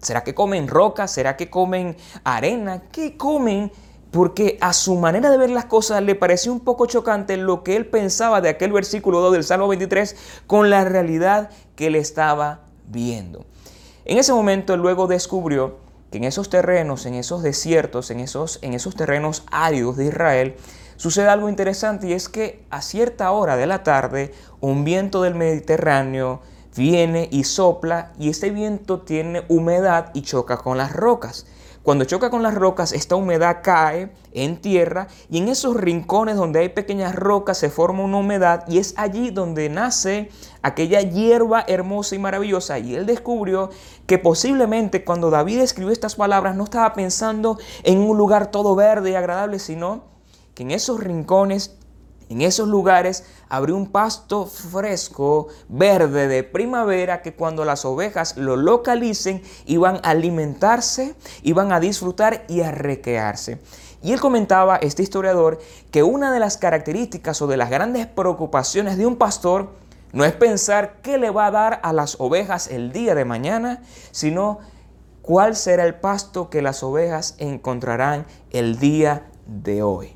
¿Será 0.00 0.22
que 0.22 0.34
comen 0.34 0.68
roca? 0.68 1.08
¿Será 1.08 1.36
que 1.36 1.50
comen 1.50 1.96
arena? 2.22 2.84
¿Qué 2.92 3.16
comen? 3.16 3.72
Porque 4.16 4.56
a 4.62 4.72
su 4.72 4.94
manera 4.94 5.28
de 5.28 5.36
ver 5.36 5.50
las 5.50 5.66
cosas 5.66 6.02
le 6.02 6.14
pareció 6.14 6.50
un 6.50 6.60
poco 6.60 6.86
chocante 6.86 7.36
lo 7.36 7.62
que 7.62 7.76
él 7.76 7.84
pensaba 7.84 8.40
de 8.40 8.48
aquel 8.48 8.72
versículo 8.72 9.20
2 9.20 9.34
del 9.34 9.44
Salmo 9.44 9.68
23 9.68 10.16
con 10.46 10.70
la 10.70 10.86
realidad 10.86 11.50
que 11.74 11.88
él 11.88 11.96
estaba 11.96 12.62
viendo. 12.86 13.44
En 14.06 14.16
ese 14.16 14.32
momento 14.32 14.72
él 14.72 14.80
luego 14.80 15.06
descubrió 15.06 15.76
que 16.10 16.16
en 16.16 16.24
esos 16.24 16.48
terrenos, 16.48 17.04
en 17.04 17.12
esos 17.12 17.42
desiertos, 17.42 18.10
en 18.10 18.20
esos, 18.20 18.58
en 18.62 18.72
esos 18.72 18.96
terrenos 18.96 19.44
áridos 19.50 19.98
de 19.98 20.06
Israel, 20.06 20.56
sucede 20.96 21.28
algo 21.28 21.50
interesante 21.50 22.06
y 22.06 22.14
es 22.14 22.30
que 22.30 22.64
a 22.70 22.80
cierta 22.80 23.30
hora 23.32 23.58
de 23.58 23.66
la 23.66 23.82
tarde 23.82 24.32
un 24.60 24.82
viento 24.84 25.20
del 25.20 25.34
Mediterráneo 25.34 26.40
viene 26.74 27.28
y 27.30 27.44
sopla 27.44 28.14
y 28.18 28.30
ese 28.30 28.48
viento 28.48 29.02
tiene 29.02 29.44
humedad 29.48 30.10
y 30.14 30.22
choca 30.22 30.56
con 30.56 30.78
las 30.78 30.94
rocas. 30.94 31.44
Cuando 31.86 32.04
choca 32.04 32.30
con 32.30 32.42
las 32.42 32.56
rocas, 32.56 32.90
esta 32.90 33.14
humedad 33.14 33.58
cae 33.62 34.10
en 34.32 34.60
tierra 34.60 35.06
y 35.30 35.38
en 35.38 35.46
esos 35.46 35.76
rincones 35.76 36.34
donde 36.34 36.58
hay 36.58 36.70
pequeñas 36.70 37.14
rocas 37.14 37.58
se 37.58 37.70
forma 37.70 38.02
una 38.02 38.16
humedad 38.16 38.64
y 38.66 38.78
es 38.78 38.94
allí 38.96 39.30
donde 39.30 39.68
nace 39.68 40.28
aquella 40.62 41.00
hierba 41.00 41.64
hermosa 41.68 42.16
y 42.16 42.18
maravillosa. 42.18 42.80
Y 42.80 42.96
él 42.96 43.06
descubrió 43.06 43.70
que 44.06 44.18
posiblemente 44.18 45.04
cuando 45.04 45.30
David 45.30 45.60
escribió 45.60 45.92
estas 45.92 46.16
palabras 46.16 46.56
no 46.56 46.64
estaba 46.64 46.92
pensando 46.92 47.56
en 47.84 47.98
un 47.98 48.18
lugar 48.18 48.50
todo 48.50 48.74
verde 48.74 49.12
y 49.12 49.14
agradable, 49.14 49.60
sino 49.60 50.06
que 50.54 50.64
en 50.64 50.72
esos 50.72 50.98
rincones 50.98 51.78
en 52.28 52.42
esos 52.42 52.68
lugares 52.68 53.24
abrió 53.48 53.76
un 53.76 53.86
pasto 53.86 54.46
fresco, 54.46 55.48
verde, 55.68 56.26
de 56.26 56.42
primavera, 56.42 57.22
que 57.22 57.34
cuando 57.34 57.64
las 57.64 57.84
ovejas 57.84 58.36
lo 58.36 58.56
localicen 58.56 59.42
iban 59.66 59.96
a 59.96 60.10
alimentarse, 60.10 61.14
iban 61.42 61.72
a 61.72 61.80
disfrutar 61.80 62.44
y 62.48 62.62
a 62.62 62.72
recrearse. 62.72 63.60
Y 64.02 64.12
él 64.12 64.20
comentaba, 64.20 64.76
este 64.76 65.02
historiador, 65.02 65.58
que 65.90 66.02
una 66.02 66.32
de 66.32 66.40
las 66.40 66.58
características 66.58 67.40
o 67.42 67.46
de 67.46 67.56
las 67.56 67.70
grandes 67.70 68.06
preocupaciones 68.06 68.96
de 68.98 69.06
un 69.06 69.16
pastor 69.16 69.70
no 70.12 70.24
es 70.24 70.32
pensar 70.32 71.00
qué 71.02 71.18
le 71.18 71.30
va 71.30 71.46
a 71.46 71.50
dar 71.50 71.80
a 71.82 71.92
las 71.92 72.16
ovejas 72.20 72.68
el 72.68 72.92
día 72.92 73.14
de 73.14 73.24
mañana, 73.24 73.82
sino 74.12 74.58
cuál 75.22 75.56
será 75.56 75.84
el 75.84 75.96
pasto 75.96 76.50
que 76.50 76.62
las 76.62 76.82
ovejas 76.82 77.34
encontrarán 77.38 78.26
el 78.50 78.78
día 78.78 79.26
de 79.46 79.82
hoy. 79.82 80.15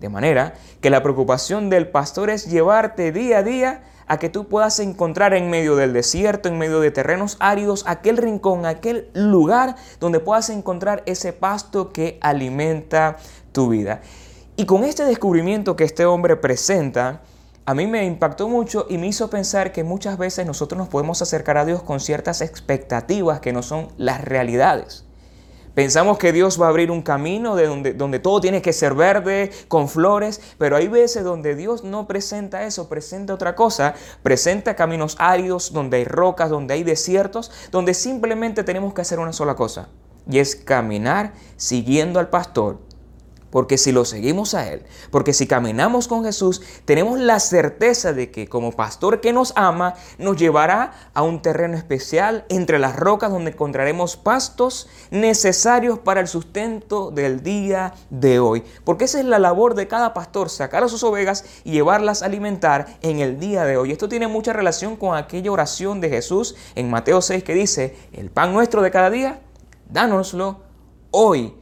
De 0.00 0.08
manera 0.08 0.54
que 0.80 0.90
la 0.90 1.02
preocupación 1.02 1.70
del 1.70 1.88
pastor 1.88 2.30
es 2.30 2.46
llevarte 2.46 3.10
día 3.12 3.38
a 3.38 3.42
día 3.42 3.82
a 4.06 4.18
que 4.18 4.28
tú 4.28 4.48
puedas 4.48 4.78
encontrar 4.80 5.34
en 5.34 5.50
medio 5.50 5.76
del 5.76 5.92
desierto, 5.92 6.48
en 6.48 6.58
medio 6.58 6.80
de 6.80 6.90
terrenos 6.90 7.36
áridos, 7.40 7.84
aquel 7.86 8.16
rincón, 8.16 8.64
aquel 8.64 9.10
lugar 9.12 9.76
donde 10.00 10.20
puedas 10.20 10.50
encontrar 10.50 11.02
ese 11.06 11.32
pasto 11.32 11.92
que 11.92 12.18
alimenta 12.20 13.16
tu 13.52 13.68
vida. 13.68 14.00
Y 14.56 14.66
con 14.66 14.84
este 14.84 15.04
descubrimiento 15.04 15.76
que 15.76 15.84
este 15.84 16.06
hombre 16.06 16.36
presenta, 16.36 17.20
a 17.66 17.74
mí 17.74 17.86
me 17.86 18.06
impactó 18.06 18.48
mucho 18.48 18.86
y 18.88 18.96
me 18.96 19.08
hizo 19.08 19.28
pensar 19.28 19.72
que 19.72 19.84
muchas 19.84 20.16
veces 20.16 20.46
nosotros 20.46 20.78
nos 20.78 20.88
podemos 20.88 21.20
acercar 21.20 21.58
a 21.58 21.66
Dios 21.66 21.82
con 21.82 22.00
ciertas 22.00 22.40
expectativas 22.40 23.40
que 23.40 23.52
no 23.52 23.62
son 23.62 23.88
las 23.98 24.24
realidades. 24.24 25.07
Pensamos 25.78 26.18
que 26.18 26.32
Dios 26.32 26.60
va 26.60 26.66
a 26.66 26.70
abrir 26.70 26.90
un 26.90 27.02
camino 27.02 27.54
de 27.54 27.68
donde, 27.68 27.94
donde 27.94 28.18
todo 28.18 28.40
tiene 28.40 28.60
que 28.60 28.72
ser 28.72 28.94
verde, 28.94 29.52
con 29.68 29.88
flores, 29.88 30.40
pero 30.58 30.74
hay 30.74 30.88
veces 30.88 31.22
donde 31.22 31.54
Dios 31.54 31.84
no 31.84 32.08
presenta 32.08 32.64
eso, 32.64 32.88
presenta 32.88 33.32
otra 33.32 33.54
cosa, 33.54 33.94
presenta 34.24 34.74
caminos 34.74 35.14
áridos, 35.20 35.72
donde 35.72 35.98
hay 35.98 36.04
rocas, 36.04 36.50
donde 36.50 36.74
hay 36.74 36.82
desiertos, 36.82 37.52
donde 37.70 37.94
simplemente 37.94 38.64
tenemos 38.64 38.92
que 38.92 39.02
hacer 39.02 39.20
una 39.20 39.32
sola 39.32 39.54
cosa, 39.54 39.88
y 40.28 40.40
es 40.40 40.56
caminar 40.56 41.32
siguiendo 41.56 42.18
al 42.18 42.28
pastor 42.28 42.80
porque 43.50 43.78
si 43.78 43.92
lo 43.92 44.04
seguimos 44.04 44.54
a 44.54 44.68
Él, 44.70 44.82
porque 45.10 45.32
si 45.32 45.46
caminamos 45.46 46.08
con 46.08 46.24
Jesús, 46.24 46.62
tenemos 46.84 47.18
la 47.18 47.40
certeza 47.40 48.12
de 48.12 48.30
que 48.30 48.48
como 48.48 48.72
pastor 48.72 49.20
que 49.20 49.32
nos 49.32 49.52
ama, 49.56 49.94
nos 50.18 50.36
llevará 50.36 50.92
a 51.14 51.22
un 51.22 51.42
terreno 51.42 51.76
especial 51.76 52.44
entre 52.48 52.78
las 52.78 52.96
rocas 52.96 53.30
donde 53.30 53.52
encontraremos 53.52 54.16
pastos 54.16 54.88
necesarios 55.10 55.98
para 55.98 56.20
el 56.20 56.28
sustento 56.28 57.10
del 57.10 57.42
día 57.42 57.94
de 58.10 58.38
hoy. 58.40 58.62
Porque 58.84 59.04
esa 59.04 59.18
es 59.18 59.24
la 59.24 59.38
labor 59.38 59.74
de 59.74 59.88
cada 59.88 60.14
pastor, 60.14 60.50
sacar 60.50 60.84
a 60.84 60.88
sus 60.88 61.02
ovejas 61.02 61.44
y 61.64 61.72
llevarlas 61.72 62.22
a 62.22 62.26
alimentar 62.26 62.98
en 63.02 63.20
el 63.20 63.38
día 63.38 63.64
de 63.64 63.76
hoy. 63.76 63.92
Esto 63.92 64.08
tiene 64.08 64.28
mucha 64.28 64.52
relación 64.52 64.96
con 64.96 65.16
aquella 65.16 65.50
oración 65.52 66.00
de 66.00 66.10
Jesús 66.10 66.54
en 66.74 66.90
Mateo 66.90 67.20
6 67.20 67.42
que 67.44 67.54
dice, 67.54 67.96
el 68.12 68.30
pan 68.30 68.52
nuestro 68.52 68.82
de 68.82 68.90
cada 68.90 69.10
día, 69.10 69.40
dánoslo 69.90 70.60
hoy 71.10 71.54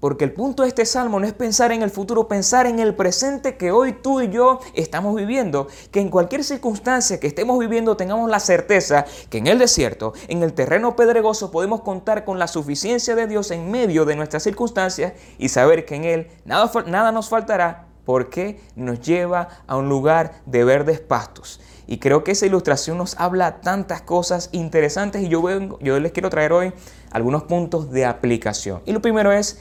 porque 0.00 0.24
el 0.24 0.32
punto 0.32 0.62
de 0.62 0.68
este 0.68 0.86
salmo 0.86 1.20
no 1.20 1.26
es 1.26 1.34
pensar 1.34 1.72
en 1.72 1.82
el 1.82 1.90
futuro, 1.90 2.26
pensar 2.26 2.66
en 2.66 2.80
el 2.80 2.94
presente 2.94 3.56
que 3.56 3.70
hoy 3.70 3.92
tú 3.92 4.22
y 4.22 4.30
yo 4.30 4.60
estamos 4.74 5.14
viviendo. 5.14 5.68
Que 5.90 6.00
en 6.00 6.08
cualquier 6.08 6.42
circunstancia 6.42 7.20
que 7.20 7.26
estemos 7.26 7.58
viviendo 7.58 7.96
tengamos 7.96 8.30
la 8.30 8.40
certeza 8.40 9.04
que 9.28 9.38
en 9.38 9.46
el 9.46 9.58
desierto, 9.58 10.14
en 10.28 10.42
el 10.42 10.54
terreno 10.54 10.96
pedregoso, 10.96 11.50
podemos 11.50 11.82
contar 11.82 12.24
con 12.24 12.38
la 12.38 12.48
suficiencia 12.48 13.14
de 13.14 13.26
Dios 13.26 13.50
en 13.50 13.70
medio 13.70 14.06
de 14.06 14.16
nuestras 14.16 14.42
circunstancias 14.42 15.12
y 15.38 15.50
saber 15.50 15.84
que 15.84 15.96
en 15.96 16.04
Él 16.04 16.26
nada, 16.46 16.70
nada 16.86 17.12
nos 17.12 17.28
faltará 17.28 17.86
porque 18.06 18.60
nos 18.74 19.00
lleva 19.00 19.48
a 19.66 19.76
un 19.76 19.88
lugar 19.88 20.40
de 20.46 20.64
verdes 20.64 21.00
pastos. 21.00 21.60
Y 21.86 21.98
creo 21.98 22.24
que 22.24 22.32
esa 22.32 22.46
ilustración 22.46 22.98
nos 22.98 23.18
habla 23.18 23.60
tantas 23.60 24.00
cosas 24.00 24.48
interesantes 24.52 25.22
y 25.22 25.28
yo, 25.28 25.42
yo 25.80 26.00
les 26.00 26.12
quiero 26.12 26.30
traer 26.30 26.52
hoy 26.52 26.72
algunos 27.10 27.42
puntos 27.42 27.90
de 27.90 28.06
aplicación. 28.06 28.80
Y 28.86 28.92
lo 28.92 29.02
primero 29.02 29.32
es 29.32 29.58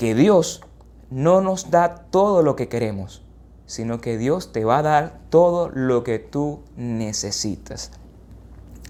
que 0.00 0.14
Dios 0.14 0.62
no 1.10 1.42
nos 1.42 1.70
da 1.70 2.06
todo 2.10 2.42
lo 2.42 2.56
que 2.56 2.68
queremos, 2.68 3.22
sino 3.66 4.00
que 4.00 4.16
Dios 4.16 4.50
te 4.50 4.64
va 4.64 4.78
a 4.78 4.82
dar 4.82 5.20
todo 5.28 5.68
lo 5.68 6.04
que 6.04 6.18
tú 6.18 6.60
necesitas. 6.74 7.90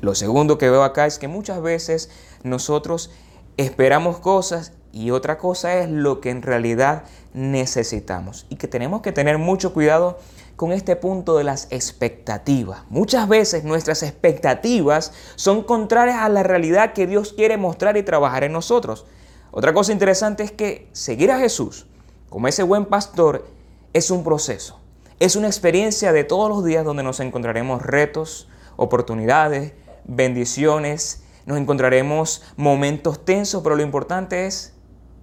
Lo 0.03 0.15
segundo 0.15 0.57
que 0.57 0.71
veo 0.71 0.85
acá 0.85 1.07
es 1.07 1.19
que 1.19 1.27
muchas 1.27 1.61
veces 1.63 2.11
nosotros 2.45 3.11
esperamos 3.57 4.21
cosas 4.21 4.73
y 4.93 5.11
otra 5.11 5.37
cosa 5.37 5.79
es 5.79 5.91
lo 5.91 6.21
que 6.21 6.31
en 6.31 6.43
realidad 6.43 7.03
necesitamos. 7.35 8.47
Y 8.49 8.55
que 8.55 8.69
tenemos 8.69 9.03
que 9.03 9.11
tener 9.11 9.37
mucho 9.37 9.75
cuidado 9.75 10.17
con 10.55 10.71
este 10.71 10.95
punto 10.95 11.37
de 11.37 11.43
las 11.43 11.67
expectativas. 11.73 12.83
Muchas 12.89 13.29
veces 13.29 13.65
nuestras 13.65 14.05
expectativas 14.05 15.13
son 15.35 15.65
contrarias 15.65 16.19
a 16.19 16.29
la 16.29 16.45
realidad 16.45 16.93
que 16.93 17.09
Dios 17.09 17.33
quiere 17.33 17.57
mostrar 17.57 17.97
y 17.97 18.05
trabajar 18.05 18.45
en 18.45 18.53
nosotros. 18.53 19.07
Otra 19.53 19.73
cosa 19.73 19.93
interesante 19.93 20.43
es 20.45 20.53
que 20.53 20.89
seguir 20.93 21.31
a 21.31 21.39
Jesús 21.39 21.87
como 22.29 22.47
ese 22.47 22.63
buen 22.63 22.85
pastor 22.85 23.49
es 23.93 24.13
un 24.13 24.23
proceso, 24.23 24.79
es 25.19 25.35
una 25.35 25.49
experiencia 25.49 26.13
de 26.13 26.23
todos 26.23 26.49
los 26.49 26.65
días 26.65 26.85
donde 26.85 27.03
nos 27.03 27.19
encontraremos 27.19 27.83
retos, 27.83 28.49
oportunidades, 28.77 29.73
bendiciones, 30.05 31.25
nos 31.47 31.59
encontraremos 31.59 32.43
momentos 32.57 33.25
tensos, 33.25 33.63
pero 33.63 33.75
lo 33.75 33.83
importante 33.83 34.47
es 34.47 34.75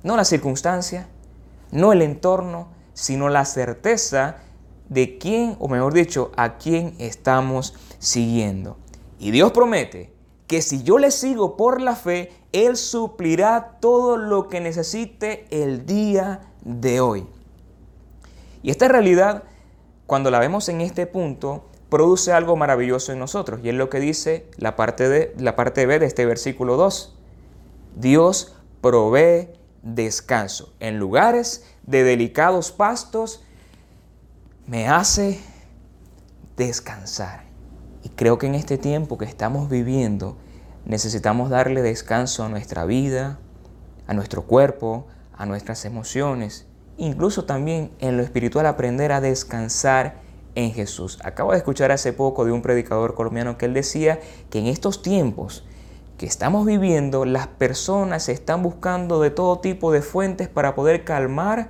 no 0.04 0.18
la 0.18 0.26
circunstancia, 0.26 1.08
no 1.72 1.94
el 1.94 2.02
entorno, 2.02 2.68
sino 2.94 3.30
la 3.30 3.46
certeza 3.46 4.38
de 4.90 5.18
quién, 5.18 5.56
o 5.60 5.70
mejor 5.70 5.94
dicho, 5.94 6.32
a 6.36 6.58
quién 6.58 6.96
estamos 7.00 7.76
siguiendo. 8.00 8.78
Y 9.20 9.32
Dios 9.32 9.52
promete 9.54 10.14
que 10.48 10.62
si 10.62 10.84
yo 10.84 10.98
le 10.98 11.12
sigo 11.12 11.58
por 11.58 11.82
la 11.82 11.96
fe, 11.96 12.32
Él 12.54 12.78
suplirá 12.78 13.78
todo 13.82 14.18
lo 14.18 14.48
que 14.48 14.62
necesite 14.62 15.46
el 15.52 15.86
día 15.86 16.42
de 16.64 17.02
hoy. 17.02 17.28
Y 18.64 18.72
esta 18.72 18.88
realidad, 18.88 19.44
cuando 20.06 20.32
la 20.32 20.40
vemos 20.40 20.70
en 20.70 20.82
este 20.82 21.06
punto, 21.06 21.66
produce 21.90 22.32
algo 22.32 22.56
maravilloso 22.56 23.12
en 23.12 23.20
nosotros. 23.20 23.60
Y 23.64 23.70
es 23.70 23.76
lo 23.76 23.90
que 23.90 24.00
dice 24.00 24.48
la 24.58 24.76
parte, 24.76 25.10
de, 25.10 25.34
la 25.38 25.56
parte 25.56 25.86
B 25.86 26.00
de 26.00 26.06
este 26.06 26.26
versículo 26.26 26.78
2. 26.78 27.16
Dios 27.96 28.56
provee 28.82 29.50
descanso. 29.84 30.74
En 30.80 30.98
lugares 30.98 31.66
de 31.84 32.04
delicados 32.04 32.72
pastos, 32.72 33.44
me 34.66 34.88
hace 34.88 35.40
descansar. 36.56 37.47
Creo 38.18 38.40
que 38.40 38.48
en 38.48 38.56
este 38.56 38.80
tiempo 38.80 39.20
que 39.20 39.26
estamos 39.26 39.70
viviendo 39.70 40.38
necesitamos 40.86 41.52
darle 41.52 41.84
descanso 41.84 42.44
a 42.44 42.50
nuestra 42.50 42.84
vida, 42.84 43.38
a 44.08 44.16
nuestro 44.16 44.42
cuerpo, 44.42 45.06
a 45.38 45.46
nuestras 45.46 45.86
emociones, 45.86 46.66
incluso 46.98 47.46
también 47.46 47.92
en 48.00 48.18
lo 48.18 48.24
espiritual 48.24 48.66
aprender 48.66 49.12
a 49.12 49.22
descansar 49.22 50.16
en 50.56 50.72
Jesús. 50.72 51.20
Acabo 51.24 51.52
de 51.52 51.60
escuchar 51.60 51.92
hace 51.92 52.12
poco 52.12 52.44
de 52.44 52.52
un 52.52 52.64
predicador 52.64 53.14
colombiano 53.14 53.60
que 53.60 53.68
él 53.68 53.76
decía 53.76 54.20
que 54.50 54.58
en 54.58 54.66
estos 54.66 55.04
tiempos 55.04 55.64
que 56.18 56.26
estamos 56.26 56.66
viviendo, 56.66 57.24
las 57.24 57.46
personas 57.46 58.30
están 58.30 58.64
buscando 58.64 59.22
de 59.22 59.30
todo 59.30 59.60
tipo 59.60 59.92
de 59.92 60.02
fuentes 60.02 60.48
para 60.48 60.74
poder 60.74 61.04
calmar 61.04 61.70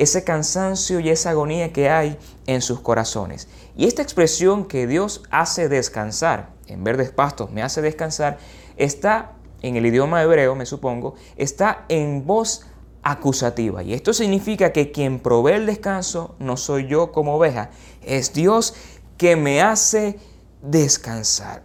ese 0.00 0.24
cansancio 0.24 0.98
y 0.98 1.10
esa 1.10 1.30
agonía 1.30 1.74
que 1.74 1.90
hay 1.90 2.16
en 2.46 2.62
sus 2.62 2.80
corazones. 2.80 3.48
Y 3.76 3.84
esta 3.84 4.00
expresión 4.00 4.64
que 4.64 4.86
Dios 4.86 5.22
hace 5.30 5.68
descansar, 5.68 6.48
en 6.66 6.82
verdes 6.82 7.10
pastos 7.10 7.50
me 7.50 7.62
hace 7.62 7.82
descansar, 7.82 8.38
está 8.78 9.32
en 9.60 9.76
el 9.76 9.84
idioma 9.84 10.22
hebreo, 10.22 10.54
me 10.54 10.64
supongo, 10.64 11.16
está 11.36 11.84
en 11.90 12.26
voz 12.26 12.64
acusativa. 13.02 13.82
Y 13.82 13.92
esto 13.92 14.14
significa 14.14 14.72
que 14.72 14.90
quien 14.90 15.20
provee 15.20 15.52
el 15.52 15.66
descanso 15.66 16.34
no 16.38 16.56
soy 16.56 16.88
yo 16.88 17.12
como 17.12 17.36
oveja, 17.36 17.68
es 18.02 18.32
Dios 18.32 18.72
que 19.18 19.36
me 19.36 19.60
hace 19.60 20.18
descansar. 20.62 21.62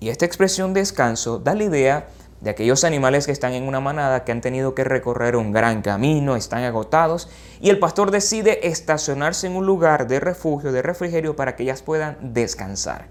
Y 0.00 0.08
esta 0.08 0.24
expresión 0.24 0.74
descanso 0.74 1.38
da 1.38 1.54
la 1.54 1.62
idea 1.62 2.08
de 2.42 2.50
aquellos 2.50 2.82
animales 2.82 3.26
que 3.26 3.32
están 3.32 3.52
en 3.52 3.68
una 3.68 3.78
manada 3.78 4.24
que 4.24 4.32
han 4.32 4.40
tenido 4.40 4.74
que 4.74 4.82
recorrer 4.82 5.36
un 5.36 5.52
gran 5.52 5.80
camino, 5.80 6.34
están 6.34 6.64
agotados, 6.64 7.28
y 7.60 7.70
el 7.70 7.78
pastor 7.78 8.10
decide 8.10 8.66
estacionarse 8.66 9.46
en 9.46 9.54
un 9.54 9.64
lugar 9.64 10.08
de 10.08 10.18
refugio, 10.18 10.72
de 10.72 10.82
refrigerio, 10.82 11.36
para 11.36 11.54
que 11.54 11.62
ellas 11.62 11.82
puedan 11.82 12.34
descansar. 12.34 13.06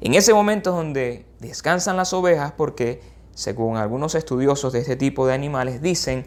En 0.00 0.14
ese 0.14 0.34
momento 0.34 0.72
donde 0.72 1.24
descansan 1.38 1.96
las 1.96 2.12
ovejas, 2.12 2.54
porque 2.56 3.00
según 3.34 3.76
algunos 3.76 4.16
estudiosos 4.16 4.72
de 4.72 4.80
este 4.80 4.96
tipo 4.96 5.28
de 5.28 5.34
animales 5.34 5.80
dicen 5.80 6.26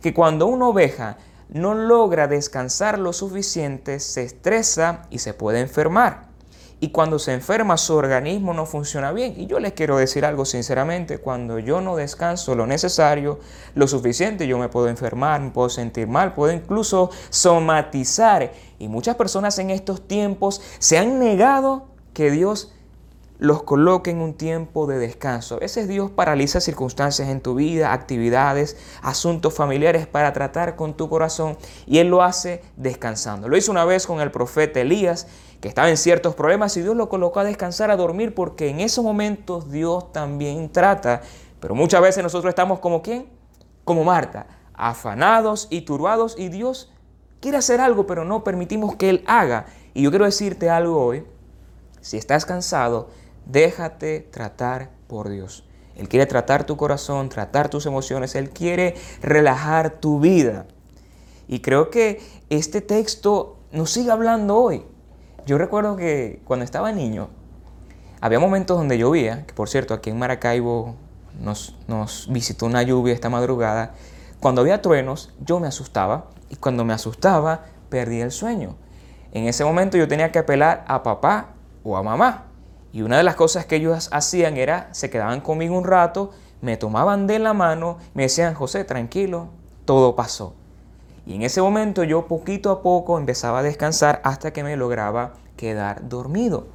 que 0.00 0.14
cuando 0.14 0.46
una 0.46 0.68
oveja 0.68 1.18
no 1.50 1.74
logra 1.74 2.28
descansar 2.28 2.98
lo 2.98 3.12
suficiente, 3.12 4.00
se 4.00 4.22
estresa 4.22 5.02
y 5.10 5.18
se 5.18 5.34
puede 5.34 5.60
enfermar 5.60 6.29
y 6.80 6.88
cuando 6.88 7.18
se 7.18 7.34
enferma 7.34 7.76
su 7.76 7.94
organismo 7.94 8.54
no 8.54 8.64
funciona 8.64 9.12
bien. 9.12 9.34
Y 9.36 9.46
yo 9.46 9.60
les 9.60 9.74
quiero 9.74 9.98
decir 9.98 10.24
algo 10.24 10.46
sinceramente, 10.46 11.18
cuando 11.18 11.58
yo 11.58 11.82
no 11.82 11.94
descanso 11.94 12.54
lo 12.54 12.66
necesario, 12.66 13.38
lo 13.74 13.86
suficiente, 13.86 14.46
yo 14.46 14.58
me 14.58 14.70
puedo 14.70 14.88
enfermar, 14.88 15.42
me 15.42 15.50
puedo 15.50 15.68
sentir 15.68 16.08
mal, 16.08 16.32
puedo 16.32 16.52
incluso 16.52 17.10
somatizar. 17.28 18.52
Y 18.78 18.88
muchas 18.88 19.16
personas 19.16 19.58
en 19.58 19.70
estos 19.70 20.08
tiempos 20.08 20.62
se 20.78 20.96
han 20.96 21.18
negado 21.18 21.88
que 22.14 22.30
Dios 22.30 22.72
los 23.40 23.62
coloque 23.62 24.10
en 24.10 24.20
un 24.20 24.34
tiempo 24.34 24.86
de 24.86 24.98
descanso. 24.98 25.56
A 25.56 25.60
veces 25.60 25.88
Dios 25.88 26.10
paraliza 26.10 26.60
circunstancias 26.60 27.28
en 27.28 27.40
tu 27.40 27.54
vida, 27.54 27.92
actividades, 27.92 28.76
asuntos 29.02 29.54
familiares 29.54 30.06
para 30.06 30.32
tratar 30.34 30.76
con 30.76 30.94
tu 30.94 31.08
corazón 31.08 31.56
y 31.86 31.98
Él 31.98 32.08
lo 32.08 32.22
hace 32.22 32.62
descansando. 32.76 33.48
Lo 33.48 33.56
hizo 33.56 33.72
una 33.72 33.86
vez 33.86 34.06
con 34.06 34.20
el 34.20 34.30
profeta 34.30 34.80
Elías 34.80 35.26
que 35.60 35.68
estaba 35.68 35.90
en 35.90 35.96
ciertos 35.96 36.34
problemas 36.34 36.76
y 36.76 36.82
Dios 36.82 36.96
lo 36.96 37.08
colocó 37.08 37.40
a 37.40 37.44
descansar, 37.44 37.90
a 37.90 37.96
dormir, 37.96 38.34
porque 38.34 38.68
en 38.68 38.80
esos 38.80 39.04
momentos 39.04 39.70
Dios 39.70 40.12
también 40.12 40.70
trata. 40.70 41.20
Pero 41.60 41.74
muchas 41.74 42.00
veces 42.00 42.22
nosotros 42.22 42.50
estamos 42.50 42.80
como 42.80 43.02
quién? 43.02 43.28
Como 43.84 44.04
Marta, 44.04 44.46
afanados 44.74 45.68
y 45.70 45.82
turbados 45.82 46.34
y 46.38 46.48
Dios 46.48 46.90
quiere 47.40 47.58
hacer 47.58 47.80
algo, 47.80 48.06
pero 48.06 48.24
no 48.24 48.42
permitimos 48.44 48.96
que 48.96 49.10
Él 49.10 49.24
haga. 49.26 49.66
Y 49.92 50.02
yo 50.02 50.10
quiero 50.10 50.24
decirte 50.24 50.70
algo 50.70 51.04
hoy, 51.04 51.24
si 52.00 52.16
estás 52.16 52.46
cansado, 52.46 53.10
déjate 53.44 54.20
tratar 54.20 54.90
por 55.06 55.28
Dios. 55.28 55.64
Él 55.96 56.08
quiere 56.08 56.24
tratar 56.24 56.64
tu 56.64 56.78
corazón, 56.78 57.28
tratar 57.28 57.68
tus 57.68 57.84
emociones, 57.84 58.34
Él 58.34 58.48
quiere 58.48 58.94
relajar 59.20 60.00
tu 60.00 60.20
vida. 60.20 60.66
Y 61.46 61.60
creo 61.60 61.90
que 61.90 62.22
este 62.48 62.80
texto 62.80 63.58
nos 63.72 63.90
sigue 63.90 64.10
hablando 64.10 64.56
hoy. 64.56 64.86
Yo 65.50 65.58
recuerdo 65.58 65.96
que 65.96 66.40
cuando 66.44 66.62
estaba 66.64 66.92
niño, 66.92 67.28
había 68.20 68.38
momentos 68.38 68.78
donde 68.78 68.96
llovía, 68.98 69.46
que 69.48 69.52
por 69.52 69.68
cierto, 69.68 69.94
aquí 69.94 70.08
en 70.08 70.16
Maracaibo 70.16 70.94
nos, 71.40 71.74
nos 71.88 72.28
visitó 72.30 72.66
una 72.66 72.84
lluvia 72.84 73.12
esta 73.12 73.30
madrugada. 73.30 73.94
Cuando 74.38 74.60
había 74.60 74.80
truenos, 74.80 75.34
yo 75.44 75.58
me 75.58 75.66
asustaba 75.66 76.26
y 76.50 76.54
cuando 76.54 76.84
me 76.84 76.92
asustaba, 76.92 77.64
perdía 77.88 78.22
el 78.22 78.30
sueño. 78.30 78.76
En 79.32 79.48
ese 79.48 79.64
momento 79.64 79.96
yo 79.98 80.06
tenía 80.06 80.30
que 80.30 80.38
apelar 80.38 80.84
a 80.86 81.02
papá 81.02 81.48
o 81.82 81.96
a 81.96 82.02
mamá. 82.04 82.44
Y 82.92 83.02
una 83.02 83.16
de 83.16 83.24
las 83.24 83.34
cosas 83.34 83.66
que 83.66 83.74
ellos 83.74 84.08
hacían 84.12 84.56
era, 84.56 84.88
se 84.92 85.10
quedaban 85.10 85.40
conmigo 85.40 85.76
un 85.76 85.82
rato, 85.82 86.30
me 86.60 86.76
tomaban 86.76 87.26
de 87.26 87.40
la 87.40 87.54
mano, 87.54 87.98
me 88.14 88.22
decían, 88.22 88.54
José, 88.54 88.84
tranquilo, 88.84 89.48
todo 89.84 90.14
pasó. 90.14 90.54
Y 91.26 91.34
en 91.34 91.42
ese 91.42 91.60
momento 91.60 92.04
yo 92.04 92.26
poquito 92.26 92.70
a 92.70 92.82
poco 92.82 93.18
empezaba 93.18 93.60
a 93.60 93.62
descansar 93.62 94.20
hasta 94.24 94.52
que 94.52 94.64
me 94.64 94.76
lograba 94.76 95.34
quedar 95.56 96.08
dormido. 96.08 96.66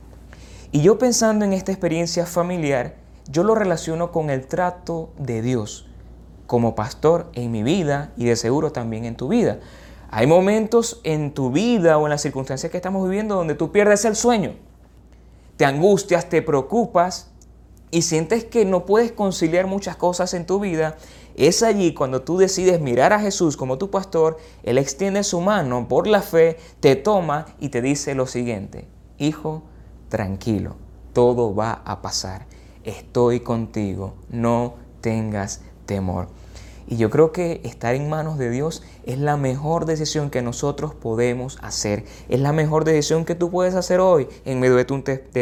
Y 0.71 0.81
yo 0.81 0.97
pensando 0.97 1.45
en 1.45 1.53
esta 1.53 1.71
experiencia 1.71 2.25
familiar, 2.25 2.95
yo 3.29 3.43
lo 3.43 3.55
relaciono 3.55 4.11
con 4.11 4.29
el 4.29 4.45
trato 4.45 5.09
de 5.17 5.41
Dios 5.41 5.87
como 6.47 6.75
pastor 6.75 7.29
en 7.33 7.51
mi 7.51 7.63
vida 7.63 8.11
y 8.17 8.25
de 8.25 8.35
seguro 8.35 8.71
también 8.71 9.05
en 9.05 9.15
tu 9.15 9.27
vida. 9.27 9.59
Hay 10.11 10.27
momentos 10.27 11.01
en 11.03 11.33
tu 11.33 11.51
vida 11.51 11.97
o 11.97 12.05
en 12.05 12.11
las 12.11 12.21
circunstancias 12.21 12.71
que 12.71 12.77
estamos 12.77 13.03
viviendo 13.03 13.35
donde 13.35 13.55
tú 13.55 13.71
pierdes 13.71 14.05
el 14.05 14.15
sueño, 14.15 14.53
te 15.57 15.65
angustias, 15.65 16.29
te 16.29 16.41
preocupas 16.41 17.31
y 17.91 18.03
sientes 18.03 18.43
que 18.43 18.65
no 18.65 18.85
puedes 18.85 19.11
conciliar 19.11 19.67
muchas 19.67 19.95
cosas 19.95 20.33
en 20.33 20.45
tu 20.45 20.59
vida 20.59 20.97
es 21.35 21.63
allí 21.63 21.93
cuando 21.93 22.21
tú 22.21 22.37
decides 22.37 22.79
mirar 22.79 23.13
a 23.13 23.19
Jesús 23.19 23.57
como 23.57 23.77
tu 23.77 23.89
pastor, 23.89 24.37
Él 24.63 24.77
extiende 24.77 25.23
su 25.23 25.41
mano 25.41 25.87
por 25.87 26.07
la 26.07 26.21
fe, 26.21 26.57
te 26.79 26.95
toma 26.95 27.45
y 27.59 27.69
te 27.69 27.81
dice 27.81 28.15
lo 28.15 28.25
siguiente, 28.25 28.87
hijo, 29.17 29.63
tranquilo, 30.09 30.75
todo 31.13 31.53
va 31.53 31.81
a 31.85 32.01
pasar, 32.01 32.45
estoy 32.83 33.41
contigo, 33.41 34.13
no 34.29 34.75
tengas 35.01 35.61
temor. 35.85 36.27
Y 36.87 36.97
yo 36.97 37.09
creo 37.09 37.31
que 37.31 37.61
estar 37.63 37.95
en 37.95 38.09
manos 38.09 38.37
de 38.37 38.51
Dios 38.51 38.83
es 39.05 39.17
la 39.17 39.37
mejor 39.37 39.85
decisión 39.85 40.29
que 40.29 40.43
nosotros 40.43 40.93
podemos 40.93 41.57
hacer. 41.63 42.05
Es 42.29 42.39
la 42.39 42.51
mejor 42.51 42.83
decisión 42.83 43.25
que 43.25 43.33
tú 43.33 43.49
puedes 43.49 43.73
hacer 43.73 43.99
hoy 43.99 44.27
en 44.45 44.59
medio 44.59 44.75
de 44.75 44.85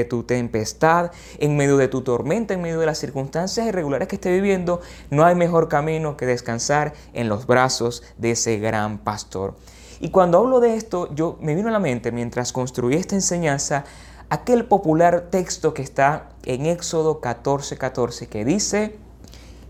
tu, 0.06 0.24
tempestad, 0.24 1.12
en 1.40 1.58
medio 1.58 1.76
de 1.76 1.90
tu 1.90 2.02
tormenta, 2.02 2.54
en 2.54 2.62
medio 2.62 2.80
de 2.80 2.86
las 2.86 2.98
circunstancias 2.98 3.68
irregulares 3.68 4.08
que 4.08 4.16
estés 4.16 4.34
viviendo. 4.34 4.80
No 5.10 5.26
hay 5.26 5.36
mejor 5.36 5.68
camino 5.68 6.16
que 6.16 6.26
descansar 6.26 6.94
en 7.14 7.28
los 7.28 7.46
brazos 7.46 8.04
de 8.18 8.32
ese 8.32 8.60
gran 8.60 9.00
pastor. 9.00 9.56
Y 10.00 10.10
cuando 10.12 10.38
hablo 10.38 10.62
de 10.62 10.76
esto, 10.76 11.14
yo 11.14 11.38
me 11.42 11.56
vino 11.56 11.68
a 11.68 11.72
la 11.72 11.80
mente 11.80 12.12
mientras 12.12 12.54
construí 12.54 12.96
esta 12.96 13.16
enseñanza 13.16 13.84
aquel 14.30 14.66
popular 14.66 15.28
texto 15.30 15.74
que 15.74 15.82
está 15.82 16.30
en 16.46 16.66
Éxodo 16.66 17.22
14:14 17.22 17.78
14, 17.78 18.28
que 18.28 18.46
dice, 18.46 18.96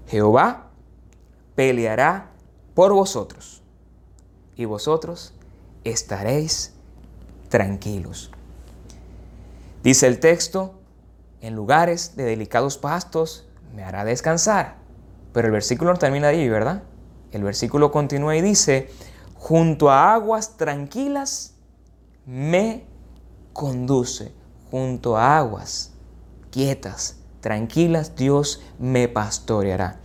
Jehová 0.08 0.70
peleará 1.56 2.32
por 2.74 2.94
vosotros 2.94 3.62
y 4.56 4.66
vosotros 4.66 5.34
estaréis 5.84 6.74
tranquilos. 7.50 8.32
Dice 9.84 10.08
el 10.08 10.20
texto, 10.20 10.76
en 11.42 11.56
lugares 11.56 12.16
de 12.16 12.24
delicados 12.24 12.78
pastos 12.78 13.48
me 13.76 13.84
hará 13.84 14.06
descansar. 14.06 14.78
Pero 15.34 15.48
el 15.48 15.52
versículo 15.52 15.92
no 15.92 16.00
termina 16.00 16.30
ahí, 16.30 16.48
¿verdad? 16.48 16.84
El 17.32 17.44
versículo 17.44 17.92
continúa 17.92 18.36
y 18.36 18.42
dice, 18.42 18.90
junto 19.36 19.90
a 19.90 20.14
aguas 20.14 20.58
tranquilas 20.58 21.56
me 22.26 22.86
conduce. 23.52 24.32
Junto 24.72 25.18
a 25.18 25.38
aguas 25.38 25.92
quietas, 26.50 27.18
tranquilas, 27.42 28.16
Dios 28.16 28.62
me 28.80 29.08
pastoreará 29.08 30.03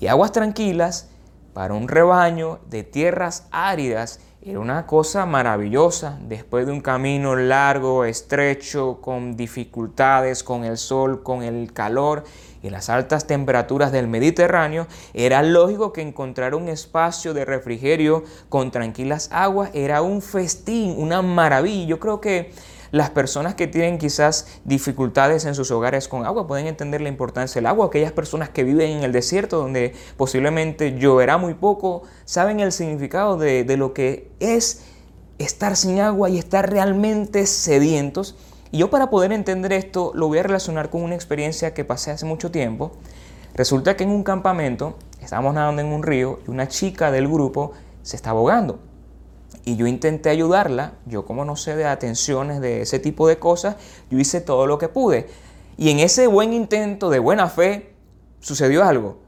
y 0.00 0.06
aguas 0.06 0.32
tranquilas 0.32 1.08
para 1.52 1.74
un 1.74 1.88
rebaño 1.88 2.60
de 2.68 2.84
tierras 2.84 3.48
áridas. 3.50 4.20
Era 4.40 4.60
una 4.60 4.86
cosa 4.86 5.26
maravillosa. 5.26 6.18
Después 6.28 6.66
de 6.66 6.72
un 6.72 6.80
camino 6.80 7.34
largo, 7.34 8.04
estrecho, 8.04 9.00
con 9.00 9.36
dificultades, 9.36 10.44
con 10.44 10.64
el 10.64 10.78
sol, 10.78 11.22
con 11.22 11.42
el 11.42 11.72
calor 11.72 12.22
y 12.62 12.70
las 12.70 12.88
altas 12.88 13.26
temperaturas 13.26 13.92
del 13.92 14.06
Mediterráneo, 14.08 14.86
era 15.14 15.42
lógico 15.42 15.92
que 15.92 16.02
encontrar 16.02 16.54
un 16.54 16.68
espacio 16.68 17.34
de 17.34 17.44
refrigerio 17.44 18.24
con 18.48 18.70
tranquilas 18.70 19.28
aguas. 19.32 19.70
Era 19.74 20.02
un 20.02 20.22
festín, 20.22 20.94
una 20.96 21.22
maravilla. 21.22 21.88
Yo 21.88 21.98
creo 21.98 22.20
que 22.20 22.52
las 22.90 23.10
personas 23.10 23.54
que 23.54 23.66
tienen 23.66 23.98
quizás 23.98 24.46
dificultades 24.64 25.44
en 25.44 25.54
sus 25.54 25.70
hogares 25.70 26.08
con 26.08 26.24
agua 26.24 26.46
pueden 26.46 26.66
entender 26.66 27.00
la 27.00 27.08
importancia 27.08 27.60
del 27.60 27.66
agua. 27.66 27.86
Aquellas 27.86 28.12
personas 28.12 28.48
que 28.48 28.64
viven 28.64 28.98
en 28.98 29.04
el 29.04 29.12
desierto 29.12 29.58
donde 29.58 29.94
posiblemente 30.16 30.98
lloverá 30.98 31.36
muy 31.38 31.54
poco, 31.54 32.02
saben 32.24 32.60
el 32.60 32.72
significado 32.72 33.36
de, 33.36 33.64
de 33.64 33.76
lo 33.76 33.92
que 33.92 34.30
es 34.40 34.84
estar 35.38 35.76
sin 35.76 36.00
agua 36.00 36.30
y 36.30 36.38
estar 36.38 36.70
realmente 36.70 37.46
sedientos. 37.46 38.36
Y 38.70 38.78
yo 38.78 38.90
para 38.90 39.10
poder 39.10 39.32
entender 39.32 39.72
esto 39.72 40.12
lo 40.14 40.28
voy 40.28 40.38
a 40.38 40.42
relacionar 40.42 40.90
con 40.90 41.02
una 41.02 41.14
experiencia 41.14 41.74
que 41.74 41.84
pasé 41.84 42.10
hace 42.10 42.26
mucho 42.26 42.50
tiempo. 42.50 42.92
Resulta 43.54 43.96
que 43.96 44.04
en 44.04 44.10
un 44.10 44.22
campamento 44.22 44.96
estábamos 45.20 45.54
nadando 45.54 45.82
en 45.82 45.88
un 45.88 46.02
río 46.02 46.40
y 46.46 46.50
una 46.50 46.68
chica 46.68 47.10
del 47.10 47.28
grupo 47.28 47.72
se 48.02 48.16
estaba 48.16 48.38
ahogando. 48.38 48.78
Y 49.68 49.76
yo 49.76 49.86
intenté 49.86 50.30
ayudarla, 50.30 50.94
yo 51.04 51.26
como 51.26 51.44
no 51.44 51.54
sé 51.54 51.76
de 51.76 51.84
atenciones, 51.84 52.62
de 52.62 52.80
ese 52.80 52.98
tipo 52.98 53.28
de 53.28 53.38
cosas, 53.38 53.76
yo 54.10 54.18
hice 54.18 54.40
todo 54.40 54.66
lo 54.66 54.78
que 54.78 54.88
pude. 54.88 55.28
Y 55.76 55.90
en 55.90 55.98
ese 55.98 56.26
buen 56.26 56.54
intento 56.54 57.10
de 57.10 57.18
buena 57.18 57.50
fe 57.50 57.92
sucedió 58.40 58.82
algo. 58.82 59.18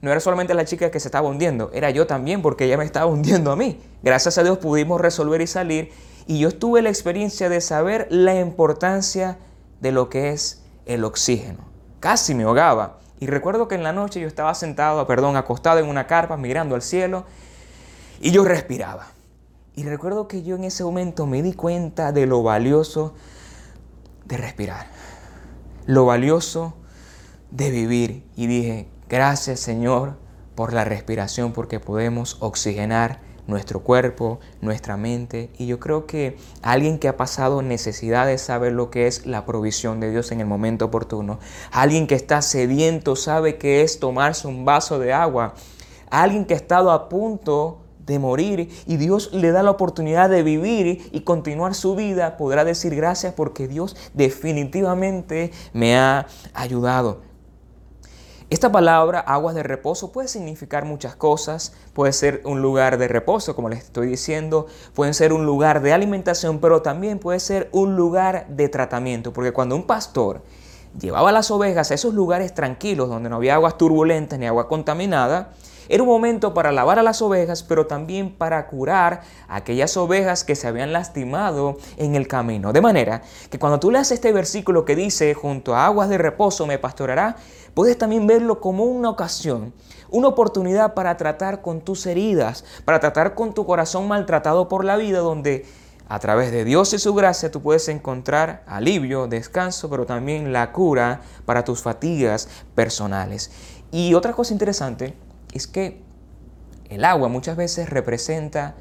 No 0.00 0.10
era 0.10 0.20
solamente 0.20 0.54
la 0.54 0.64
chica 0.64 0.90
que 0.90 1.00
se 1.00 1.08
estaba 1.08 1.28
hundiendo, 1.28 1.70
era 1.74 1.90
yo 1.90 2.06
también 2.06 2.40
porque 2.40 2.64
ella 2.64 2.78
me 2.78 2.86
estaba 2.86 3.04
hundiendo 3.04 3.52
a 3.52 3.56
mí. 3.56 3.78
Gracias 4.02 4.38
a 4.38 4.42
Dios 4.42 4.56
pudimos 4.56 5.02
resolver 5.02 5.42
y 5.42 5.46
salir. 5.46 5.92
Y 6.26 6.38
yo 6.38 6.50
tuve 6.50 6.80
la 6.80 6.88
experiencia 6.88 7.50
de 7.50 7.60
saber 7.60 8.06
la 8.08 8.40
importancia 8.40 9.36
de 9.82 9.92
lo 9.92 10.08
que 10.08 10.30
es 10.30 10.62
el 10.86 11.04
oxígeno. 11.04 11.58
Casi 12.00 12.34
me 12.34 12.44
ahogaba. 12.44 13.00
Y 13.20 13.26
recuerdo 13.26 13.68
que 13.68 13.74
en 13.74 13.82
la 13.82 13.92
noche 13.92 14.18
yo 14.18 14.28
estaba 14.28 14.54
sentado, 14.54 15.06
perdón, 15.06 15.36
acostado 15.36 15.78
en 15.78 15.90
una 15.90 16.06
carpa 16.06 16.38
mirando 16.38 16.74
al 16.74 16.80
cielo 16.80 17.26
y 18.22 18.30
yo 18.30 18.46
respiraba. 18.46 19.13
Y 19.76 19.82
recuerdo 19.82 20.28
que 20.28 20.42
yo 20.42 20.54
en 20.54 20.64
ese 20.64 20.84
momento 20.84 21.26
me 21.26 21.42
di 21.42 21.52
cuenta 21.52 22.12
de 22.12 22.26
lo 22.26 22.42
valioso 22.42 23.14
de 24.24 24.36
respirar. 24.36 24.86
Lo 25.86 26.06
valioso 26.06 26.74
de 27.50 27.70
vivir. 27.70 28.24
Y 28.36 28.46
dije, 28.46 28.88
gracias 29.08 29.60
Señor 29.60 30.16
por 30.54 30.72
la 30.72 30.84
respiración, 30.84 31.52
porque 31.52 31.80
podemos 31.80 32.36
oxigenar 32.40 33.20
nuestro 33.46 33.80
cuerpo, 33.80 34.38
nuestra 34.60 34.96
mente. 34.96 35.50
Y 35.58 35.66
yo 35.66 35.80
creo 35.80 36.06
que 36.06 36.36
alguien 36.62 36.98
que 36.98 37.08
ha 37.08 37.16
pasado 37.16 37.60
necesidades 37.60 38.42
sabe 38.42 38.70
lo 38.70 38.90
que 38.90 39.06
es 39.06 39.26
la 39.26 39.44
provisión 39.44 40.00
de 40.00 40.10
Dios 40.10 40.32
en 40.32 40.40
el 40.40 40.46
momento 40.46 40.86
oportuno. 40.86 41.38
Alguien 41.70 42.06
que 42.06 42.14
está 42.14 42.42
sediento 42.42 43.16
sabe 43.16 43.58
que 43.58 43.82
es 43.82 43.98
tomarse 43.98 44.46
un 44.46 44.64
vaso 44.64 44.98
de 44.98 45.12
agua. 45.12 45.54
Alguien 46.10 46.44
que 46.44 46.54
ha 46.54 46.56
estado 46.56 46.90
a 46.92 47.08
punto 47.08 47.83
de 48.06 48.18
morir 48.18 48.70
y 48.86 48.96
Dios 48.96 49.30
le 49.32 49.52
da 49.52 49.62
la 49.62 49.70
oportunidad 49.70 50.30
de 50.30 50.42
vivir 50.42 51.08
y 51.12 51.20
continuar 51.20 51.74
su 51.74 51.94
vida, 51.94 52.36
podrá 52.36 52.64
decir 52.64 52.94
gracias 52.94 53.34
porque 53.34 53.68
Dios 53.68 53.96
definitivamente 54.14 55.52
me 55.72 55.96
ha 55.96 56.26
ayudado. 56.52 57.34
Esta 58.50 58.70
palabra, 58.70 59.20
aguas 59.20 59.54
de 59.54 59.62
reposo, 59.62 60.12
puede 60.12 60.28
significar 60.28 60.84
muchas 60.84 61.16
cosas. 61.16 61.72
Puede 61.94 62.12
ser 62.12 62.42
un 62.44 62.60
lugar 62.60 62.98
de 62.98 63.08
reposo, 63.08 63.56
como 63.56 63.70
les 63.70 63.80
estoy 63.80 64.06
diciendo. 64.06 64.66
Puede 64.94 65.14
ser 65.14 65.32
un 65.32 65.46
lugar 65.46 65.80
de 65.80 65.92
alimentación, 65.92 66.60
pero 66.60 66.82
también 66.82 67.18
puede 67.18 67.40
ser 67.40 67.68
un 67.72 67.96
lugar 67.96 68.46
de 68.48 68.68
tratamiento. 68.68 69.32
Porque 69.32 69.52
cuando 69.52 69.74
un 69.74 69.84
pastor 69.84 70.42
llevaba 71.00 71.32
las 71.32 71.50
ovejas 71.50 71.90
a 71.90 71.94
esos 71.94 72.14
lugares 72.14 72.54
tranquilos, 72.54 73.08
donde 73.08 73.30
no 73.30 73.36
había 73.36 73.54
aguas 73.54 73.78
turbulentas 73.78 74.38
ni 74.38 74.46
agua 74.46 74.68
contaminada, 74.68 75.52
era 75.88 76.02
un 76.02 76.08
momento 76.08 76.54
para 76.54 76.72
lavar 76.72 76.98
a 76.98 77.02
las 77.02 77.22
ovejas, 77.22 77.62
pero 77.62 77.86
también 77.86 78.34
para 78.34 78.66
curar 78.66 79.22
a 79.48 79.56
aquellas 79.56 79.96
ovejas 79.96 80.44
que 80.44 80.56
se 80.56 80.66
habían 80.66 80.92
lastimado 80.92 81.76
en 81.96 82.14
el 82.14 82.28
camino. 82.28 82.72
De 82.72 82.80
manera 82.80 83.22
que 83.50 83.58
cuando 83.58 83.80
tú 83.80 83.90
leas 83.90 84.10
este 84.10 84.32
versículo 84.32 84.84
que 84.84 84.96
dice, 84.96 85.34
junto 85.34 85.74
a 85.74 85.86
aguas 85.86 86.08
de 86.08 86.18
reposo 86.18 86.66
me 86.66 86.78
pastorará, 86.78 87.36
puedes 87.74 87.98
también 87.98 88.26
verlo 88.26 88.60
como 88.60 88.84
una 88.84 89.10
ocasión, 89.10 89.74
una 90.10 90.28
oportunidad 90.28 90.94
para 90.94 91.16
tratar 91.16 91.60
con 91.60 91.80
tus 91.80 92.06
heridas, 92.06 92.64
para 92.84 93.00
tratar 93.00 93.34
con 93.34 93.52
tu 93.52 93.66
corazón 93.66 94.08
maltratado 94.08 94.68
por 94.68 94.84
la 94.84 94.96
vida, 94.96 95.18
donde 95.18 95.66
a 96.08 96.18
través 96.18 96.52
de 96.52 96.64
Dios 96.64 96.92
y 96.92 96.98
su 96.98 97.14
gracia 97.14 97.50
tú 97.50 97.62
puedes 97.62 97.88
encontrar 97.88 98.62
alivio, 98.66 99.26
descanso, 99.26 99.88
pero 99.88 100.04
también 100.04 100.52
la 100.52 100.70
cura 100.70 101.22
para 101.46 101.64
tus 101.64 101.82
fatigas 101.82 102.48
personales. 102.74 103.50
Y 103.90 104.14
otra 104.14 104.32
cosa 104.32 104.52
interesante 104.52 105.14
es 105.54 105.66
que 105.66 106.02
el 106.90 107.04
agua 107.04 107.28
muchas 107.28 107.56
veces 107.56 107.88
representa 107.88 108.74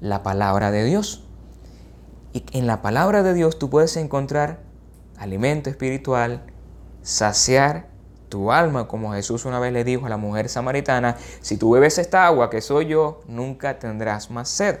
la 0.00 0.22
palabra 0.22 0.70
de 0.70 0.84
Dios. 0.84 1.24
Y 2.32 2.44
en 2.52 2.66
la 2.66 2.82
palabra 2.82 3.22
de 3.22 3.34
Dios 3.34 3.58
tú 3.58 3.70
puedes 3.70 3.96
encontrar 3.96 4.58
alimento 5.18 5.70
espiritual, 5.70 6.42
saciar 7.02 7.86
tu 8.28 8.50
alma, 8.50 8.88
como 8.88 9.12
Jesús 9.12 9.44
una 9.44 9.60
vez 9.60 9.72
le 9.72 9.84
dijo 9.84 10.06
a 10.06 10.08
la 10.08 10.16
mujer 10.16 10.48
samaritana, 10.48 11.16
si 11.40 11.56
tú 11.56 11.70
bebes 11.70 11.98
esta 11.98 12.26
agua 12.26 12.50
que 12.50 12.60
soy 12.60 12.86
yo, 12.86 13.20
nunca 13.28 13.78
tendrás 13.78 14.30
más 14.30 14.48
sed. 14.48 14.80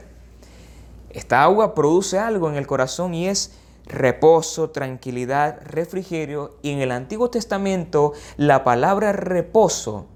Esta 1.10 1.42
agua 1.44 1.74
produce 1.74 2.18
algo 2.18 2.50
en 2.50 2.56
el 2.56 2.66
corazón 2.66 3.14
y 3.14 3.28
es 3.28 3.52
reposo, 3.86 4.70
tranquilidad, 4.70 5.60
refrigerio. 5.64 6.56
Y 6.62 6.72
en 6.72 6.80
el 6.80 6.90
Antiguo 6.90 7.30
Testamento 7.30 8.12
la 8.36 8.64
palabra 8.64 9.12
reposo 9.12 10.06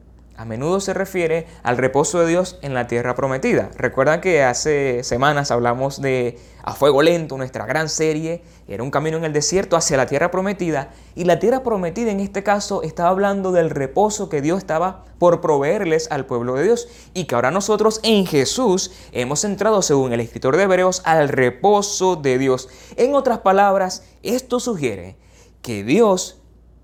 a 0.41 0.47
menudo 0.47 0.81
se 0.81 0.95
refiere 0.95 1.47
al 1.63 1.77
reposo 1.77 2.19
de 2.19 2.27
Dios 2.27 2.59
en 2.63 2.73
la 2.73 2.87
tierra 2.87 3.15
prometida. 3.15 3.71
Recuerdan 3.77 4.23
que 4.23 4.43
hace 4.43 5.05
semanas 5.05 5.51
hablamos 5.51 6.01
de 6.01 6.39
A 6.63 6.73
Fuego 6.73 7.03
Lento, 7.03 7.37
nuestra 7.37 7.67
gran 7.67 7.91
serie. 7.91 8.43
Era 8.67 8.83
un 8.83 8.91
camino 8.91 9.19
en 9.19 9.25
el 9.25 9.35
desierto 9.35 9.77
hacia 9.77 9.99
la 9.99 10.07
tierra 10.07 10.31
prometida. 10.31 10.93
Y 11.15 11.25
la 11.25 11.39
tierra 11.39 11.63
prometida 11.63 12.11
en 12.11 12.21
este 12.21 12.43
caso 12.43 12.83
estaba 12.83 13.11
hablando 13.11 13.53
del 13.53 13.69
reposo 13.69 14.31
que 14.31 14.41
Dios 14.41 14.57
estaba 14.57 15.05
por 15.19 15.43
proveerles 15.43 16.11
al 16.11 16.25
pueblo 16.25 16.55
de 16.55 16.63
Dios. 16.65 16.89
Y 17.13 17.25
que 17.25 17.35
ahora 17.35 17.51
nosotros 17.51 18.01
en 18.03 18.25
Jesús 18.25 18.93
hemos 19.13 19.45
entrado, 19.45 19.83
según 19.83 20.15
el 20.15 20.21
escritor 20.21 20.57
de 20.57 20.63
Hebreos, 20.63 21.03
al 21.05 21.29
reposo 21.29 22.17
de 22.17 22.39
Dios. 22.39 22.71
En 22.97 23.15
otras 23.15 23.41
palabras, 23.41 24.05
esto 24.23 24.59
sugiere 24.59 25.19
que 25.61 25.85
Dios 25.85 26.40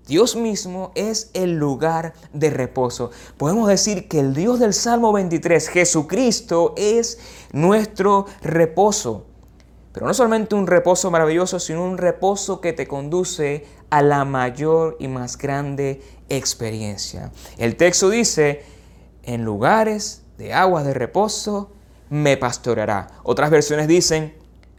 Dios 0.07 0.37
mismo 0.37 0.91
es 0.95 1.29
el 1.33 1.57
lugar 1.57 2.13
de 2.31 2.49
reposo. 2.49 3.11
Podemos 3.37 3.67
decir 3.67 4.07
que 4.07 4.19
el 4.19 4.33
Dios 4.33 4.59
del 4.59 4.73
Salmo 4.73 5.11
23, 5.11 5.67
Jesucristo, 5.67 6.73
es 6.77 7.19
nuestro 7.51 8.25
reposo. 8.41 9.25
Pero 9.91 10.07
no 10.07 10.13
solamente 10.13 10.55
un 10.55 10.67
reposo 10.67 11.11
maravilloso, 11.11 11.59
sino 11.59 11.83
un 11.83 11.97
reposo 11.97 12.61
que 12.61 12.71
te 12.71 12.87
conduce 12.87 13.65
a 13.89 14.01
la 14.01 14.23
mayor 14.25 14.95
y 14.99 15.07
más 15.07 15.37
grande 15.37 16.01
experiencia. 16.29 17.31
El 17.57 17.75
texto 17.75 18.09
dice, 18.09 18.63
en 19.23 19.43
lugares 19.43 20.21
de 20.37 20.53
aguas 20.53 20.85
de 20.85 20.93
reposo 20.93 21.71
me 22.09 22.37
pastoreará. 22.37 23.07
Otras 23.23 23.49
versiones 23.49 23.87
dicen, 23.87 24.35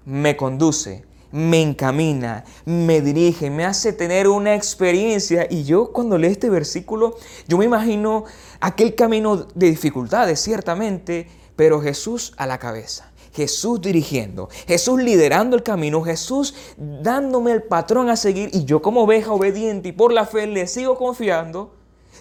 me 0.07 0.37
conduce 0.37 1.05
me 1.31 1.61
encamina, 1.61 2.45
me 2.65 3.01
dirige, 3.01 3.51
me 3.51 3.65
hace 3.65 3.93
tener 3.93 4.29
una 4.29 4.55
experiencia. 4.55 5.47
Y 5.51 5.65
yo 5.65 5.93
cuando 5.93 6.19
leo 6.19 6.31
este 6.31 6.51
versículo, 6.51 7.17
yo 7.47 7.59
me 7.59 7.65
imagino 7.65 8.25
aquel 8.61 8.95
camino 8.95 9.37
de 9.55 9.71
dificultades, 9.71 10.41
ciertamente, 10.41 11.29
pero 11.57 11.81
Jesús 11.81 12.33
a 12.37 12.47
la 12.47 12.59
cabeza. 12.59 13.13
Jesús 13.33 13.81
dirigiendo, 13.81 14.49
Jesús 14.67 15.01
liderando 15.01 15.55
el 15.55 15.63
camino, 15.63 16.03
Jesús 16.03 16.55
dándome 16.77 17.53
el 17.53 17.63
patrón 17.63 18.09
a 18.09 18.17
seguir 18.17 18.51
y 18.53 18.65
yo 18.65 18.83
como 18.83 19.03
oveja 19.03 19.33
obediente 19.33 19.91
y 19.91 19.93
por 19.93 20.13
la 20.13 20.27
fe 20.27 20.47
le 20.47 20.67
sigo 20.67 20.97
confiando, 20.97 21.73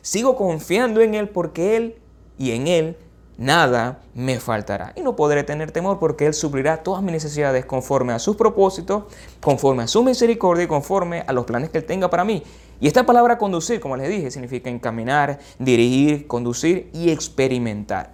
sigo 0.01 0.35
confiando 0.35 1.01
en 1.01 1.15
Él 1.15 1.29
porque 1.29 1.75
Él 1.75 1.95
y 2.37 2.51
en 2.51 2.67
Él 2.67 2.97
nada 3.37 4.01
me 4.13 4.39
faltará. 4.39 4.93
Y 4.95 5.01
no 5.01 5.15
podré 5.15 5.43
tener 5.43 5.71
temor 5.71 5.99
porque 5.99 6.25
Él 6.25 6.33
suplirá 6.33 6.83
todas 6.83 7.01
mis 7.03 7.11
necesidades 7.11 7.65
conforme 7.65 8.13
a 8.13 8.19
sus 8.19 8.35
propósitos, 8.35 9.03
conforme 9.41 9.83
a 9.83 9.87
su 9.87 10.03
misericordia 10.03 10.65
y 10.65 10.67
conforme 10.67 11.23
a 11.27 11.33
los 11.33 11.45
planes 11.45 11.69
que 11.69 11.77
Él 11.77 11.85
tenga 11.85 12.09
para 12.09 12.23
mí. 12.23 12.43
Y 12.79 12.87
esta 12.87 13.05
palabra 13.05 13.37
conducir, 13.37 13.79
como 13.79 13.97
les 13.97 14.09
dije, 14.09 14.29
significa 14.31 14.69
encaminar, 14.69 15.39
dirigir, 15.59 16.27
conducir 16.27 16.89
y 16.93 17.09
experimentar. 17.09 18.11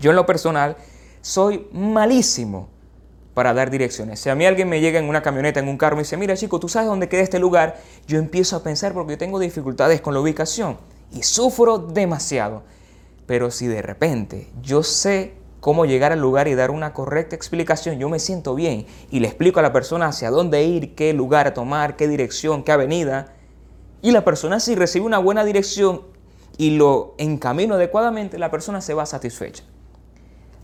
Yo 0.00 0.10
en 0.10 0.16
lo 0.16 0.26
personal 0.26 0.76
soy 1.20 1.68
malísimo 1.72 2.68
para 3.34 3.54
dar 3.54 3.70
direcciones. 3.70 4.18
Si 4.18 4.28
a 4.28 4.34
mí 4.34 4.46
alguien 4.46 4.68
me 4.68 4.80
llega 4.80 4.98
en 4.98 5.08
una 5.08 5.22
camioneta, 5.22 5.60
en 5.60 5.68
un 5.68 5.76
carro, 5.76 5.96
y 5.96 6.00
dice, 6.00 6.16
mira 6.16 6.36
chico, 6.36 6.58
tú 6.58 6.68
sabes 6.68 6.88
dónde 6.88 7.08
queda 7.08 7.22
este 7.22 7.38
lugar, 7.38 7.76
yo 8.08 8.18
empiezo 8.18 8.56
a 8.56 8.64
pensar 8.64 8.92
porque 8.92 9.12
yo 9.12 9.18
tengo 9.18 9.38
dificultades 9.38 10.00
con 10.00 10.12
la 10.12 10.20
ubicación 10.20 10.76
y 11.12 11.22
sufro 11.22 11.78
demasiado. 11.78 12.62
Pero 13.28 13.50
si 13.50 13.66
de 13.66 13.82
repente 13.82 14.48
yo 14.62 14.82
sé 14.82 15.34
cómo 15.60 15.84
llegar 15.84 16.12
al 16.12 16.20
lugar 16.20 16.48
y 16.48 16.54
dar 16.54 16.70
una 16.70 16.94
correcta 16.94 17.36
explicación, 17.36 17.98
yo 17.98 18.08
me 18.08 18.20
siento 18.20 18.54
bien 18.54 18.86
y 19.10 19.20
le 19.20 19.28
explico 19.28 19.60
a 19.60 19.62
la 19.62 19.72
persona 19.72 20.06
hacia 20.06 20.30
dónde 20.30 20.64
ir, 20.64 20.94
qué 20.94 21.12
lugar 21.12 21.52
tomar, 21.52 21.94
qué 21.96 22.08
dirección, 22.08 22.64
qué 22.64 22.72
avenida, 22.72 23.34
y 24.00 24.12
la 24.12 24.24
persona 24.24 24.60
si 24.60 24.74
recibe 24.74 25.04
una 25.04 25.18
buena 25.18 25.44
dirección 25.44 26.04
y 26.56 26.70
lo 26.70 27.14
encamino 27.18 27.74
adecuadamente, 27.74 28.38
la 28.38 28.50
persona 28.50 28.80
se 28.80 28.94
va 28.94 29.04
satisfecha. 29.04 29.62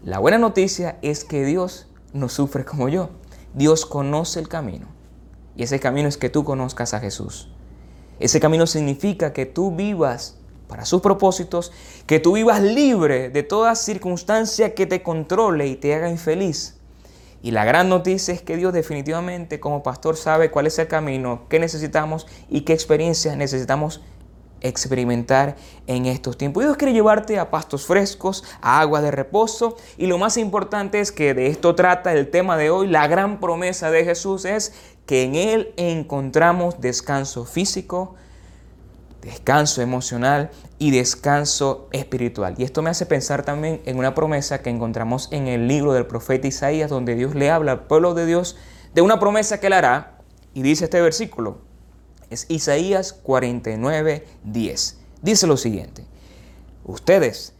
La 0.02 0.18
buena 0.18 0.38
noticia 0.38 0.98
es 1.02 1.24
que 1.24 1.44
Dios 1.44 1.88
no 2.14 2.30
sufre 2.30 2.64
como 2.64 2.88
yo. 2.88 3.10
Dios 3.52 3.84
conoce 3.84 4.40
el 4.40 4.48
camino. 4.48 4.86
Y 5.54 5.64
ese 5.64 5.80
camino 5.80 6.08
es 6.08 6.16
que 6.16 6.30
tú 6.30 6.44
conozcas 6.44 6.94
a 6.94 7.00
Jesús. 7.00 7.50
Ese 8.20 8.40
camino 8.40 8.66
significa 8.66 9.34
que 9.34 9.44
tú 9.44 9.76
vivas 9.76 10.38
para 10.74 10.86
sus 10.86 11.02
propósitos, 11.02 11.70
que 12.04 12.18
tú 12.18 12.32
vivas 12.32 12.60
libre 12.60 13.30
de 13.30 13.44
toda 13.44 13.76
circunstancia 13.76 14.74
que 14.74 14.86
te 14.86 15.04
controle 15.04 15.68
y 15.68 15.76
te 15.76 15.94
haga 15.94 16.10
infeliz. 16.10 16.74
Y 17.42 17.52
la 17.52 17.64
gran 17.64 17.88
noticia 17.88 18.34
es 18.34 18.42
que 18.42 18.56
Dios 18.56 18.72
definitivamente 18.72 19.60
como 19.60 19.84
pastor 19.84 20.16
sabe 20.16 20.50
cuál 20.50 20.66
es 20.66 20.76
el 20.80 20.88
camino, 20.88 21.42
qué 21.48 21.60
necesitamos 21.60 22.26
y 22.50 22.62
qué 22.62 22.72
experiencias 22.72 23.36
necesitamos 23.36 24.00
experimentar 24.62 25.54
en 25.86 26.06
estos 26.06 26.36
tiempos. 26.36 26.64
Dios 26.64 26.76
quiere 26.76 26.92
llevarte 26.92 27.38
a 27.38 27.52
pastos 27.52 27.86
frescos, 27.86 28.42
a 28.60 28.80
agua 28.80 29.00
de 29.00 29.12
reposo 29.12 29.76
y 29.96 30.08
lo 30.08 30.18
más 30.18 30.36
importante 30.36 30.98
es 30.98 31.12
que 31.12 31.34
de 31.34 31.46
esto 31.46 31.76
trata 31.76 32.12
el 32.14 32.32
tema 32.32 32.56
de 32.56 32.70
hoy. 32.70 32.88
La 32.88 33.06
gran 33.06 33.38
promesa 33.38 33.92
de 33.92 34.04
Jesús 34.04 34.44
es 34.44 34.72
que 35.06 35.22
en 35.22 35.36
Él 35.36 35.72
encontramos 35.76 36.80
descanso 36.80 37.44
físico, 37.44 38.16
descanso 39.24 39.80
emocional 39.80 40.50
y 40.78 40.90
descanso 40.90 41.88
espiritual. 41.92 42.54
Y 42.58 42.64
esto 42.64 42.82
me 42.82 42.90
hace 42.90 43.06
pensar 43.06 43.42
también 43.42 43.80
en 43.86 43.98
una 43.98 44.14
promesa 44.14 44.60
que 44.60 44.70
encontramos 44.70 45.28
en 45.32 45.48
el 45.48 45.66
libro 45.66 45.94
del 45.94 46.06
profeta 46.06 46.46
Isaías, 46.46 46.90
donde 46.90 47.14
Dios 47.14 47.34
le 47.34 47.50
habla 47.50 47.72
al 47.72 47.86
pueblo 47.86 48.14
de 48.14 48.26
Dios 48.26 48.56
de 48.94 49.00
una 49.00 49.18
promesa 49.18 49.60
que 49.60 49.68
él 49.68 49.72
hará. 49.72 50.18
Y 50.52 50.62
dice 50.62 50.84
este 50.84 51.00
versículo, 51.00 51.58
es 52.30 52.46
Isaías 52.48 53.12
49, 53.12 54.26
10. 54.44 54.98
Dice 55.22 55.46
lo 55.46 55.56
siguiente, 55.56 56.04
ustedes 56.84 57.54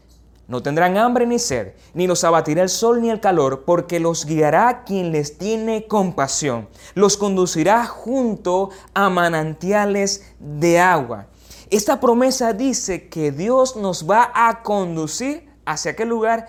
no 0.47 0.61
tendrán 0.61 0.97
hambre 0.97 1.25
ni 1.25 1.39
sed, 1.39 1.73
ni 1.95 2.05
los 2.05 2.23
abatirá 2.23 2.61
el 2.61 2.69
sol 2.69 3.01
ni 3.01 3.09
el 3.09 3.19
calor, 3.19 3.63
porque 3.65 3.99
los 3.99 4.25
guiará 4.25 4.83
quien 4.85 5.11
les 5.11 5.39
tiene 5.39 5.87
compasión. 5.87 6.69
Los 6.93 7.17
conducirá 7.17 7.87
junto 7.87 8.69
a 8.93 9.09
manantiales 9.09 10.31
de 10.39 10.79
agua 10.79 11.27
Esta 11.69 11.99
promesa 11.99 12.53
dice 12.53 13.07
que 13.09 13.31
Dios 13.31 13.75
nos 13.75 14.09
va 14.09 14.31
a 14.33 14.61
conducir 14.61 15.49
hacia 15.65 15.91
aquel 15.91 16.09
lugar 16.09 16.47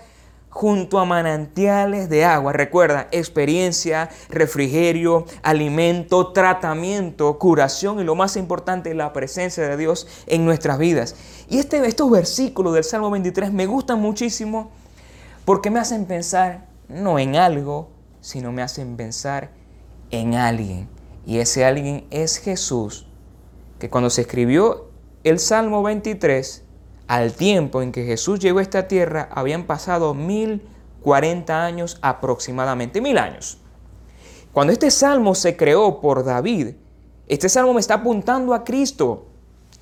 junto 0.49 0.99
a 0.99 1.05
manantiales 1.05 2.09
de 2.09 2.25
agua. 2.25 2.53
Recuerda, 2.53 3.07
experiencia, 3.11 4.09
refrigerio, 4.29 5.25
alimento, 5.43 6.33
tratamiento, 6.33 7.37
curación 7.37 7.99
y 7.99 8.03
lo 8.03 8.15
más 8.15 8.35
importante, 8.37 8.93
la 8.93 9.13
presencia 9.13 9.67
de 9.67 9.77
Dios 9.77 10.07
en 10.27 10.45
nuestras 10.45 10.77
vidas. 10.77 11.15
Y 11.49 11.59
este, 11.59 11.85
estos 11.85 12.09
versículos 12.09 12.73
del 12.73 12.83
Salmo 12.83 13.11
23 13.11 13.51
me 13.51 13.65
gustan 13.65 14.01
muchísimo 14.01 14.71
porque 15.45 15.69
me 15.69 15.79
hacen 15.79 16.05
pensar 16.05 16.67
no 16.89 17.19
en 17.19 17.35
algo, 17.35 17.89
sino 18.21 18.51
me 18.51 18.61
hacen 18.61 18.97
pensar 18.97 19.51
en 20.11 20.35
alguien. 20.35 20.89
Y 21.25 21.39
ese 21.39 21.65
alguien 21.65 22.05
es 22.09 22.37
Jesús, 22.37 23.07
que 23.79 23.89
cuando 23.89 24.09
se 24.09 24.21
escribió 24.21 24.86
el 25.29 25.39
Salmo 25.39 25.83
23, 25.83 26.63
al 27.07 27.33
tiempo 27.33 27.81
en 27.81 27.91
que 27.91 28.05
Jesús 28.05 28.39
llegó 28.39 28.59
a 28.59 28.61
esta 28.61 28.87
tierra, 28.87 29.29
habían 29.31 29.65
pasado 29.65 30.13
mil 30.13 30.67
cuarenta 31.01 31.65
años 31.65 31.99
aproximadamente, 32.01 33.01
mil 33.01 33.17
años. 33.17 33.59
Cuando 34.51 34.73
este 34.73 34.91
salmo 34.91 35.35
se 35.35 35.55
creó 35.55 36.01
por 36.01 36.23
David, 36.23 36.75
este 37.27 37.49
salmo 37.49 37.73
me 37.73 37.79
está 37.79 37.95
apuntando 37.95 38.53
a 38.53 38.63
Cristo, 38.63 39.27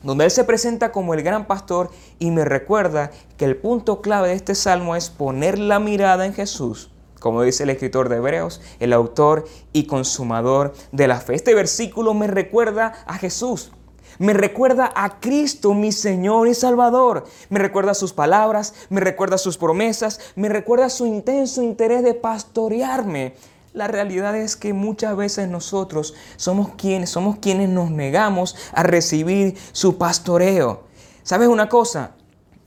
donde 0.04 0.26
Él 0.26 0.32
se 0.32 0.44
presenta 0.44 0.92
como 0.92 1.14
el 1.14 1.24
gran 1.24 1.48
pastor 1.48 1.90
y 2.20 2.32
me 2.32 2.46
recuerda 2.46 3.12
que 3.38 3.46
el 3.46 3.56
punto 3.56 4.02
clave 4.02 4.30
de 4.30 4.36
este 4.36 4.54
salmo 4.54 4.96
es 4.96 5.10
poner 5.10 5.58
la 5.58 5.80
mirada 5.80 6.26
en 6.26 6.34
Jesús, 6.34 6.92
como 7.20 7.42
dice 7.42 7.64
el 7.64 7.72
escritor 7.72 8.10
de 8.10 8.18
Hebreos, 8.18 8.62
el 8.80 8.94
autor 8.94 9.46
y 9.74 9.86
consumador 9.86 10.74
de 10.92 11.08
la 11.08 11.20
fe. 11.20 11.36
Este 11.36 11.56
versículo 11.56 12.14
me 12.14 12.28
recuerda 12.28 12.94
a 13.08 13.18
Jesús, 13.18 13.72
me 14.20 14.34
recuerda 14.34 14.92
a 14.96 15.20
Cristo, 15.20 15.74
mi 15.74 15.92
Señor 15.92 16.48
y 16.48 16.54
Salvador. 16.54 17.26
Me 17.50 17.60
recuerda 17.60 17.94
sus 17.94 18.14
palabras, 18.14 18.74
me 18.90 19.02
recuerda 19.02 19.38
sus 19.38 19.58
promesas, 19.58 20.20
me 20.36 20.50
recuerda 20.50 20.90
su 20.90 21.06
intenso 21.06 21.62
interés 21.62 22.04
de 22.04 22.14
pastorearme. 22.14 23.36
La 23.74 23.88
realidad 23.88 24.38
es 24.38 24.56
que 24.56 24.72
muchas 24.72 25.18
veces 25.18 25.50
nosotros 25.50 26.14
somos 26.38 26.70
quienes, 26.78 27.10
somos 27.10 27.40
quienes 27.40 27.68
nos 27.68 27.92
negamos 27.92 28.56
a 28.72 28.84
recibir 28.84 29.58
su 29.74 29.98
pastoreo. 29.98 30.84
¿Sabes 31.24 31.50
una 31.50 31.68
cosa? 31.68 32.12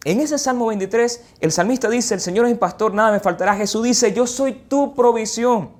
En 0.05 0.21
ese 0.21 0.39
Salmo 0.39 0.67
23, 0.67 1.23
el 1.41 1.51
salmista 1.51 1.89
dice, 1.89 2.15
el 2.15 2.21
Señor 2.21 2.47
es 2.47 2.53
mi 2.53 2.59
pastor, 2.59 2.93
nada 2.93 3.11
me 3.11 3.21
faltará. 3.21 3.57
Jesús 3.57 3.85
dice, 3.85 4.13
yo 4.13 4.27
soy 4.27 4.53
tu 4.53 4.95
provisión. 4.95 5.71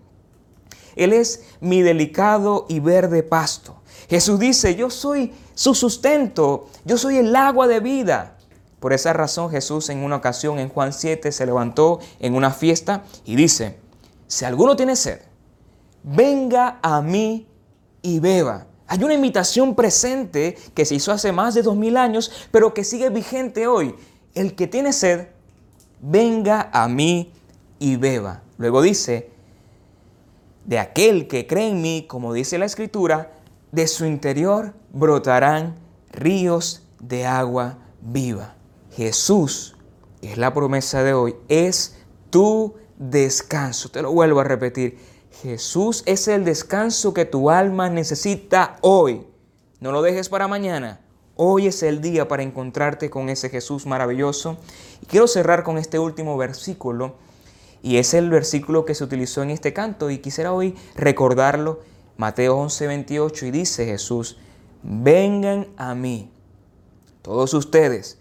Él 0.97 1.13
es 1.13 1.45
mi 1.61 1.83
delicado 1.83 2.67
y 2.69 2.81
verde 2.81 3.23
pasto. 3.23 3.77
Jesús 4.09 4.39
dice, 4.39 4.75
yo 4.75 4.91
soy 4.91 5.33
su 5.59 5.75
sustento, 5.75 6.69
yo 6.85 6.97
soy 6.97 7.17
el 7.17 7.35
agua 7.35 7.67
de 7.67 7.81
vida. 7.81 8.37
Por 8.79 8.93
esa 8.93 9.13
razón 9.13 9.51
Jesús 9.51 9.89
en 9.89 10.05
una 10.05 10.15
ocasión 10.15 10.61
en 10.61 10.69
Juan 10.69 10.93
7 10.93 11.33
se 11.33 11.47
levantó 11.47 11.99
en 12.21 12.37
una 12.37 12.53
fiesta 12.53 13.03
y 13.25 13.35
dice, 13.35 13.77
si 14.29 14.45
alguno 14.45 14.77
tiene 14.77 14.95
sed, 14.95 15.19
venga 16.05 16.79
a 16.81 17.03
mí 17.03 17.49
y 18.03 18.21
beba. 18.21 18.69
Hay 18.87 19.03
una 19.03 19.15
invitación 19.15 19.75
presente 19.75 20.57
que 20.75 20.85
se 20.85 20.95
hizo 20.95 21.11
hace 21.11 21.33
más 21.33 21.55
de 21.55 21.63
dos 21.63 21.75
mil 21.75 21.97
años, 21.97 22.31
pero 22.53 22.73
que 22.73 22.85
sigue 22.85 23.11
vigente 23.11 23.67
hoy. 23.67 23.97
El 24.37 24.55
que 24.55 24.69
tiene 24.69 24.93
sed, 24.93 25.27
venga 26.01 26.71
a 26.73 26.87
mí 26.87 27.33
y 27.81 27.97
beba. 27.97 28.43
Luego 28.59 28.81
dice, 28.81 29.33
de 30.67 30.79
aquel 30.79 31.27
que 31.27 31.49
cree 31.49 31.71
en 31.71 31.83
mí, 31.83 32.05
como 32.07 32.33
dice 32.33 32.59
la 32.59 32.67
escritura, 32.67 33.33
de 33.73 33.87
su 33.87 34.05
interior 34.07 34.75
brotarán 34.93 35.77
ríos 36.11 36.83
de 37.01 37.27
agua 37.27 37.79
viva. 38.01 38.57
Jesús, 38.93 39.77
es 40.23 40.39
la 40.39 40.53
promesa 40.53 41.03
de 41.03 41.15
hoy, 41.15 41.37
es 41.49 41.97
tu 42.31 42.75
descanso. 42.99 43.91
Te 43.91 44.03
lo 44.03 44.13
vuelvo 44.13 44.41
a 44.41 44.45
repetir. 44.45 44.99
Jesús 45.43 46.03
es 46.07 46.27
el 46.27 46.45
descanso 46.45 47.15
que 47.15 47.25
tu 47.25 47.51
alma 47.51 47.89
necesita 47.89 48.77
hoy. 48.81 49.27
No 49.81 49.93
lo 49.93 50.03
dejes 50.03 50.29
para 50.29 50.49
mañana. 50.49 51.01
Hoy 51.37 51.69
es 51.69 51.85
el 51.85 52.01
día 52.01 52.27
para 52.27 52.43
encontrarte 52.43 53.11
con 53.11 53.29
ese 53.29 53.49
Jesús 53.49 53.87
maravilloso. 53.87 54.57
Y 55.01 55.07
quiero 55.07 55.29
cerrar 55.29 55.63
con 55.63 55.79
este 55.79 56.01
último 56.01 56.37
versículo. 56.37 57.15
Y 57.81 57.99
es 57.99 58.15
el 58.15 58.29
versículo 58.29 58.85
que 58.85 58.97
se 58.97 59.05
utilizó 59.05 59.45
en 59.45 59.51
este 59.51 59.73
canto. 59.73 60.11
Y 60.11 60.19
quisiera 60.19 60.53
hoy 60.53 60.75
recordarlo 60.97 61.81
Mateo 62.19 62.57
11, 62.57 62.89
28 62.89 63.47
y 63.47 63.51
dice 63.53 63.87
Jesús, 63.87 64.39
vengan 64.83 65.69
a 65.77 65.95
mí 65.95 66.33
todos 67.23 67.55
ustedes 67.55 68.19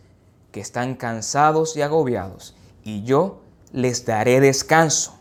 que 0.51 0.59
están 0.59 0.93
cansados 0.93 1.75
y 1.75 1.81
agobiados, 1.81 2.55
y 2.83 3.01
yo 3.01 3.39
les 3.71 4.05
daré 4.05 4.39
descanso. 4.39 5.17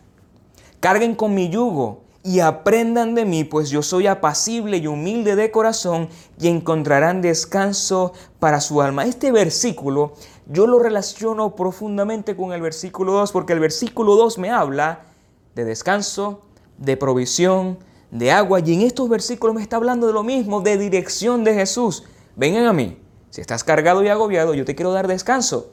Carguen 0.79 1.15
con 1.15 1.35
mi 1.35 1.49
yugo 1.49 2.03
y 2.23 2.41
aprendan 2.41 3.15
de 3.15 3.25
mí, 3.25 3.45
pues 3.45 3.71
yo 3.71 3.81
soy 3.81 4.09
apacible 4.09 4.77
y 4.77 4.87
humilde 4.87 5.37
de 5.37 5.51
corazón, 5.51 6.11
y 6.39 6.49
encontrarán 6.49 7.23
descanso 7.23 8.13
para 8.39 8.61
su 8.61 8.83
alma. 8.83 9.07
Este 9.07 9.33
versículo 9.33 10.13
yo 10.45 10.67
lo 10.67 10.81
relaciono 10.81 11.57
profundamente 11.57 12.37
con 12.37 12.53
el 12.53 12.61
versículo 12.61 13.13
2, 13.13 13.33
porque 13.33 13.55
el 13.55 13.61
versículo 13.61 14.17
2 14.17 14.37
me 14.37 14.51
habla 14.51 15.07
de 15.55 15.65
descanso, 15.65 16.43
de 16.77 16.99
provisión, 16.99 17.79
de 18.11 18.31
agua. 18.31 18.61
Y 18.61 18.75
en 18.75 18.83
estos 18.83 19.09
versículos 19.09 19.55
me 19.55 19.63
está 19.63 19.77
hablando 19.77 20.07
de 20.07 20.13
lo 20.13 20.23
mismo, 20.23 20.61
de 20.61 20.79
dirección 20.79 21.45
de 21.45 21.55
Jesús. 21.55 22.05
Vengan 22.37 22.67
a 22.67 22.73
mí. 22.73 22.99
Si 23.31 23.41
estás 23.41 23.65
cargado 23.65 24.03
y 24.03 24.09
agobiado, 24.09 24.55
yo 24.55 24.65
te 24.65 24.75
quiero 24.75 24.93
dar 24.93 25.09
descanso. 25.09 25.71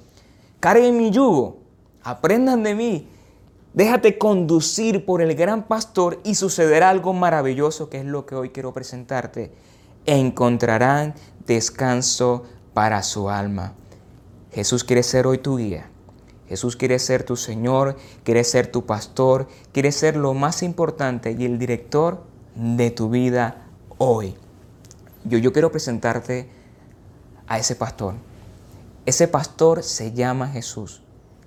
Carguen 0.60 0.98
mi 0.98 1.12
yugo. 1.12 1.60
Aprendan 2.04 2.64
de 2.64 2.76
mí. 2.76 3.08
Déjate 3.74 4.18
conducir 4.18 5.06
por 5.06 5.22
el 5.22 5.36
gran 5.36 5.68
pastor 5.68 6.20
y 6.24 6.36
sucederá 6.36 6.90
algo 6.90 7.14
maravilloso 7.14 7.90
que 7.90 8.00
es 8.00 8.06
lo 8.06 8.26
que 8.26 8.36
hoy 8.36 8.50
quiero 8.50 8.74
presentarte. 8.74 9.52
Encontrarán 10.06 11.16
descanso 11.48 12.44
para 12.74 13.02
su 13.02 13.30
alma. 13.30 13.74
Jesús 14.52 14.84
quiere 14.84 15.02
ser 15.02 15.26
hoy 15.26 15.40
tu 15.40 15.58
guía. 15.58 15.90
Jesús 16.54 16.76
quiere 16.76 17.00
ser 17.00 17.24
tu 17.24 17.36
Señor, 17.36 17.98
quiere 18.24 18.44
ser 18.44 18.68
tu 18.68 18.86
pastor, 18.86 19.48
quiere 19.72 19.92
ser 19.92 20.16
lo 20.16 20.36
más 20.36 20.62
importante 20.62 21.36
y 21.36 21.46
el 21.46 21.58
director 21.58 22.22
de 22.54 22.92
tu 22.92 23.10
vida 23.10 23.66
hoy. 23.98 24.36
Yo, 25.24 25.40
yo 25.40 25.52
quiero 25.52 25.72
presentarte 25.72 26.52
a 27.48 27.58
ese 27.58 27.76
pastor. 27.76 28.14
Ese 29.08 29.28
pastor 29.28 29.82
se 29.82 30.12
llama 30.12 30.48
Jesús, 30.48 31.02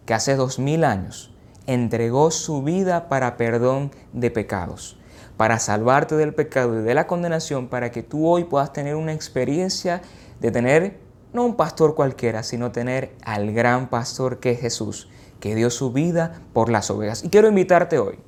que 0.06 0.14
hace 0.14 0.34
dos 0.34 0.58
mil 0.58 0.82
años 0.82 1.30
entregó 1.68 2.32
su 2.32 2.64
vida 2.64 3.08
para 3.08 3.36
perdón 3.36 3.92
de 4.12 4.32
pecados, 4.32 4.98
para 5.36 5.60
salvarte 5.60 6.16
del 6.16 6.34
pecado 6.34 6.80
y 6.80 6.82
de 6.82 6.94
la 6.94 7.06
condenación, 7.06 7.68
para 7.68 7.92
que 7.92 8.02
tú 8.02 8.26
hoy 8.26 8.42
puedas 8.42 8.72
tener 8.72 8.96
una 8.96 9.12
experiencia 9.12 10.02
de 10.40 10.50
tener 10.50 10.98
no 11.36 11.44
un 11.44 11.54
pastor 11.54 11.94
cualquiera, 11.94 12.42
sino 12.42 12.72
tener 12.72 13.14
al 13.22 13.52
gran 13.52 13.88
pastor 13.88 14.40
que 14.40 14.50
es 14.52 14.60
Jesús, 14.60 15.08
que 15.38 15.54
dio 15.54 15.70
su 15.70 15.92
vida 15.92 16.40
por 16.52 16.70
las 16.70 16.90
ovejas. 16.90 17.22
Y 17.22 17.28
quiero 17.28 17.46
invitarte 17.46 17.98
hoy 17.98 18.18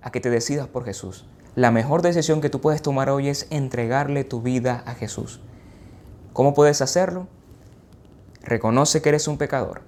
a 0.00 0.10
que 0.10 0.20
te 0.20 0.30
decidas 0.30 0.66
por 0.66 0.84
Jesús. 0.84 1.26
La 1.54 1.70
mejor 1.70 2.02
decisión 2.02 2.40
que 2.40 2.48
tú 2.48 2.60
puedes 2.60 2.82
tomar 2.82 3.10
hoy 3.10 3.28
es 3.28 3.46
entregarle 3.50 4.24
tu 4.24 4.40
vida 4.40 4.82
a 4.86 4.94
Jesús. 4.94 5.40
¿Cómo 6.32 6.54
puedes 6.54 6.80
hacerlo? 6.80 7.28
Reconoce 8.42 9.02
que 9.02 9.10
eres 9.10 9.28
un 9.28 9.36
pecador. 9.36 9.82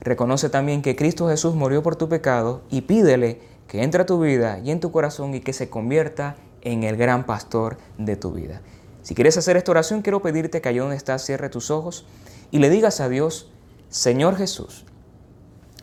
Reconoce 0.00 0.50
también 0.50 0.82
que 0.82 0.96
Cristo 0.96 1.28
Jesús 1.28 1.54
murió 1.54 1.82
por 1.82 1.96
tu 1.96 2.08
pecado 2.08 2.62
y 2.70 2.82
pídele 2.82 3.40
que 3.68 3.84
entre 3.84 4.02
a 4.02 4.06
tu 4.06 4.20
vida 4.20 4.58
y 4.58 4.72
en 4.72 4.80
tu 4.80 4.90
corazón 4.90 5.32
y 5.34 5.40
que 5.40 5.52
se 5.52 5.70
convierta 5.70 6.34
en 6.60 6.82
el 6.82 6.96
gran 6.96 7.24
pastor 7.24 7.78
de 7.98 8.16
tu 8.16 8.32
vida. 8.32 8.62
Si 9.08 9.14
quieres 9.14 9.38
hacer 9.38 9.56
esta 9.56 9.70
oración, 9.70 10.02
quiero 10.02 10.20
pedirte 10.20 10.60
que 10.60 10.68
allá 10.68 10.82
donde 10.82 10.96
estás 10.96 11.24
cierre 11.24 11.48
tus 11.48 11.70
ojos 11.70 12.04
y 12.50 12.58
le 12.58 12.68
digas 12.68 13.00
a 13.00 13.08
Dios, 13.08 13.50
Señor 13.88 14.36
Jesús, 14.36 14.84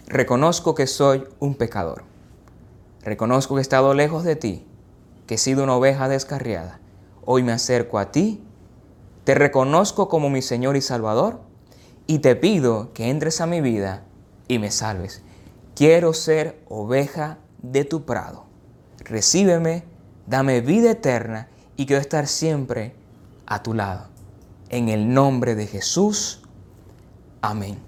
reconozco 0.06 0.76
que 0.76 0.86
soy 0.86 1.24
un 1.40 1.56
pecador. 1.56 2.04
Reconozco 3.02 3.56
que 3.56 3.62
he 3.62 3.64
estado 3.64 3.96
lejos 3.96 4.26
de 4.26 4.36
ti, 4.36 4.68
que 5.26 5.34
he 5.34 5.38
sido 5.40 5.64
una 5.64 5.76
oveja 5.76 6.08
descarriada. 6.08 6.80
Hoy 7.26 7.42
me 7.42 7.52
acerco 7.52 7.98
a 7.98 8.12
ti, 8.12 8.44
te 9.24 9.34
reconozco 9.34 10.08
como 10.08 10.30
mi 10.30 10.44
Señor 10.44 10.76
y 10.76 10.82
Salvador 10.82 11.40
y 12.06 12.20
te 12.20 12.36
pido 12.36 12.94
que 12.94 13.10
entres 13.10 13.42
a 13.42 13.48
mi 13.48 13.60
vida 13.60 14.04
y 14.48 14.60
me 14.60 14.70
salves. 14.70 15.24
Quiero 15.76 16.14
ser 16.14 16.62
oveja 16.70 17.40
de 17.64 17.86
tu 17.86 18.06
prado. 18.06 18.46
Recíbeme, 19.00 19.84
dame 20.28 20.62
vida 20.62 20.92
eterna 20.92 21.50
y 21.76 21.88
quiero 21.88 22.00
estar 22.00 22.28
siempre 22.28 22.95
a 23.46 23.64
tu 23.64 23.74
lado. 23.74 24.08
En 24.70 24.90
el 24.90 25.14
nombre 25.14 25.56
de 25.56 25.68
Jesús. 25.68 26.42
Amén. 27.42 27.80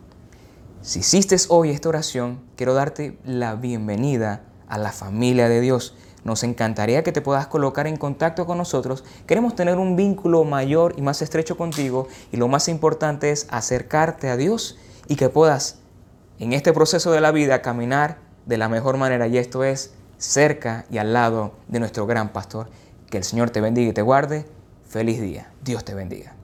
Si 0.81 0.99
hiciste 0.99 1.35
hoy 1.49 1.71
esta 1.71 1.89
oración, 1.89 2.39
quiero 2.55 2.73
darte 2.73 3.17
la 3.25 3.55
bienvenida 3.55 4.43
a 4.67 4.77
la 4.77 4.91
familia 4.91 5.49
de 5.49 5.59
Dios. 5.59 5.95
Nos 6.23 6.43
encantaría 6.43 7.03
que 7.03 7.11
te 7.11 7.21
puedas 7.21 7.47
colocar 7.47 7.87
en 7.87 7.97
contacto 7.97 8.45
con 8.45 8.57
nosotros. 8.57 9.03
Queremos 9.25 9.55
tener 9.55 9.77
un 9.77 9.95
vínculo 9.95 10.43
mayor 10.43 10.93
y 10.97 11.01
más 11.01 11.21
estrecho 11.21 11.57
contigo 11.57 12.07
y 12.31 12.37
lo 12.37 12.47
más 12.47 12.67
importante 12.67 13.31
es 13.31 13.47
acercarte 13.49 14.29
a 14.29 14.37
Dios 14.37 14.77
y 15.07 15.15
que 15.15 15.29
puedas 15.29 15.79
en 16.39 16.53
este 16.53 16.73
proceso 16.73 17.11
de 17.11 17.21
la 17.21 17.31
vida 17.31 17.61
caminar 17.61 18.19
de 18.45 18.57
la 18.57 18.69
mejor 18.69 18.97
manera 18.97 19.27
y 19.27 19.37
esto 19.37 19.63
es 19.63 19.93
cerca 20.17 20.85
y 20.89 20.99
al 20.99 21.13
lado 21.13 21.53
de 21.67 21.79
nuestro 21.79 22.05
gran 22.05 22.29
pastor. 22.29 22.69
Que 23.09 23.17
el 23.17 23.23
Señor 23.23 23.49
te 23.49 23.61
bendiga 23.61 23.89
y 23.89 23.93
te 23.93 24.01
guarde. 24.01 24.45
Feliz 24.87 25.21
día. 25.21 25.51
Dios 25.61 25.83
te 25.83 25.93
bendiga. 25.93 26.36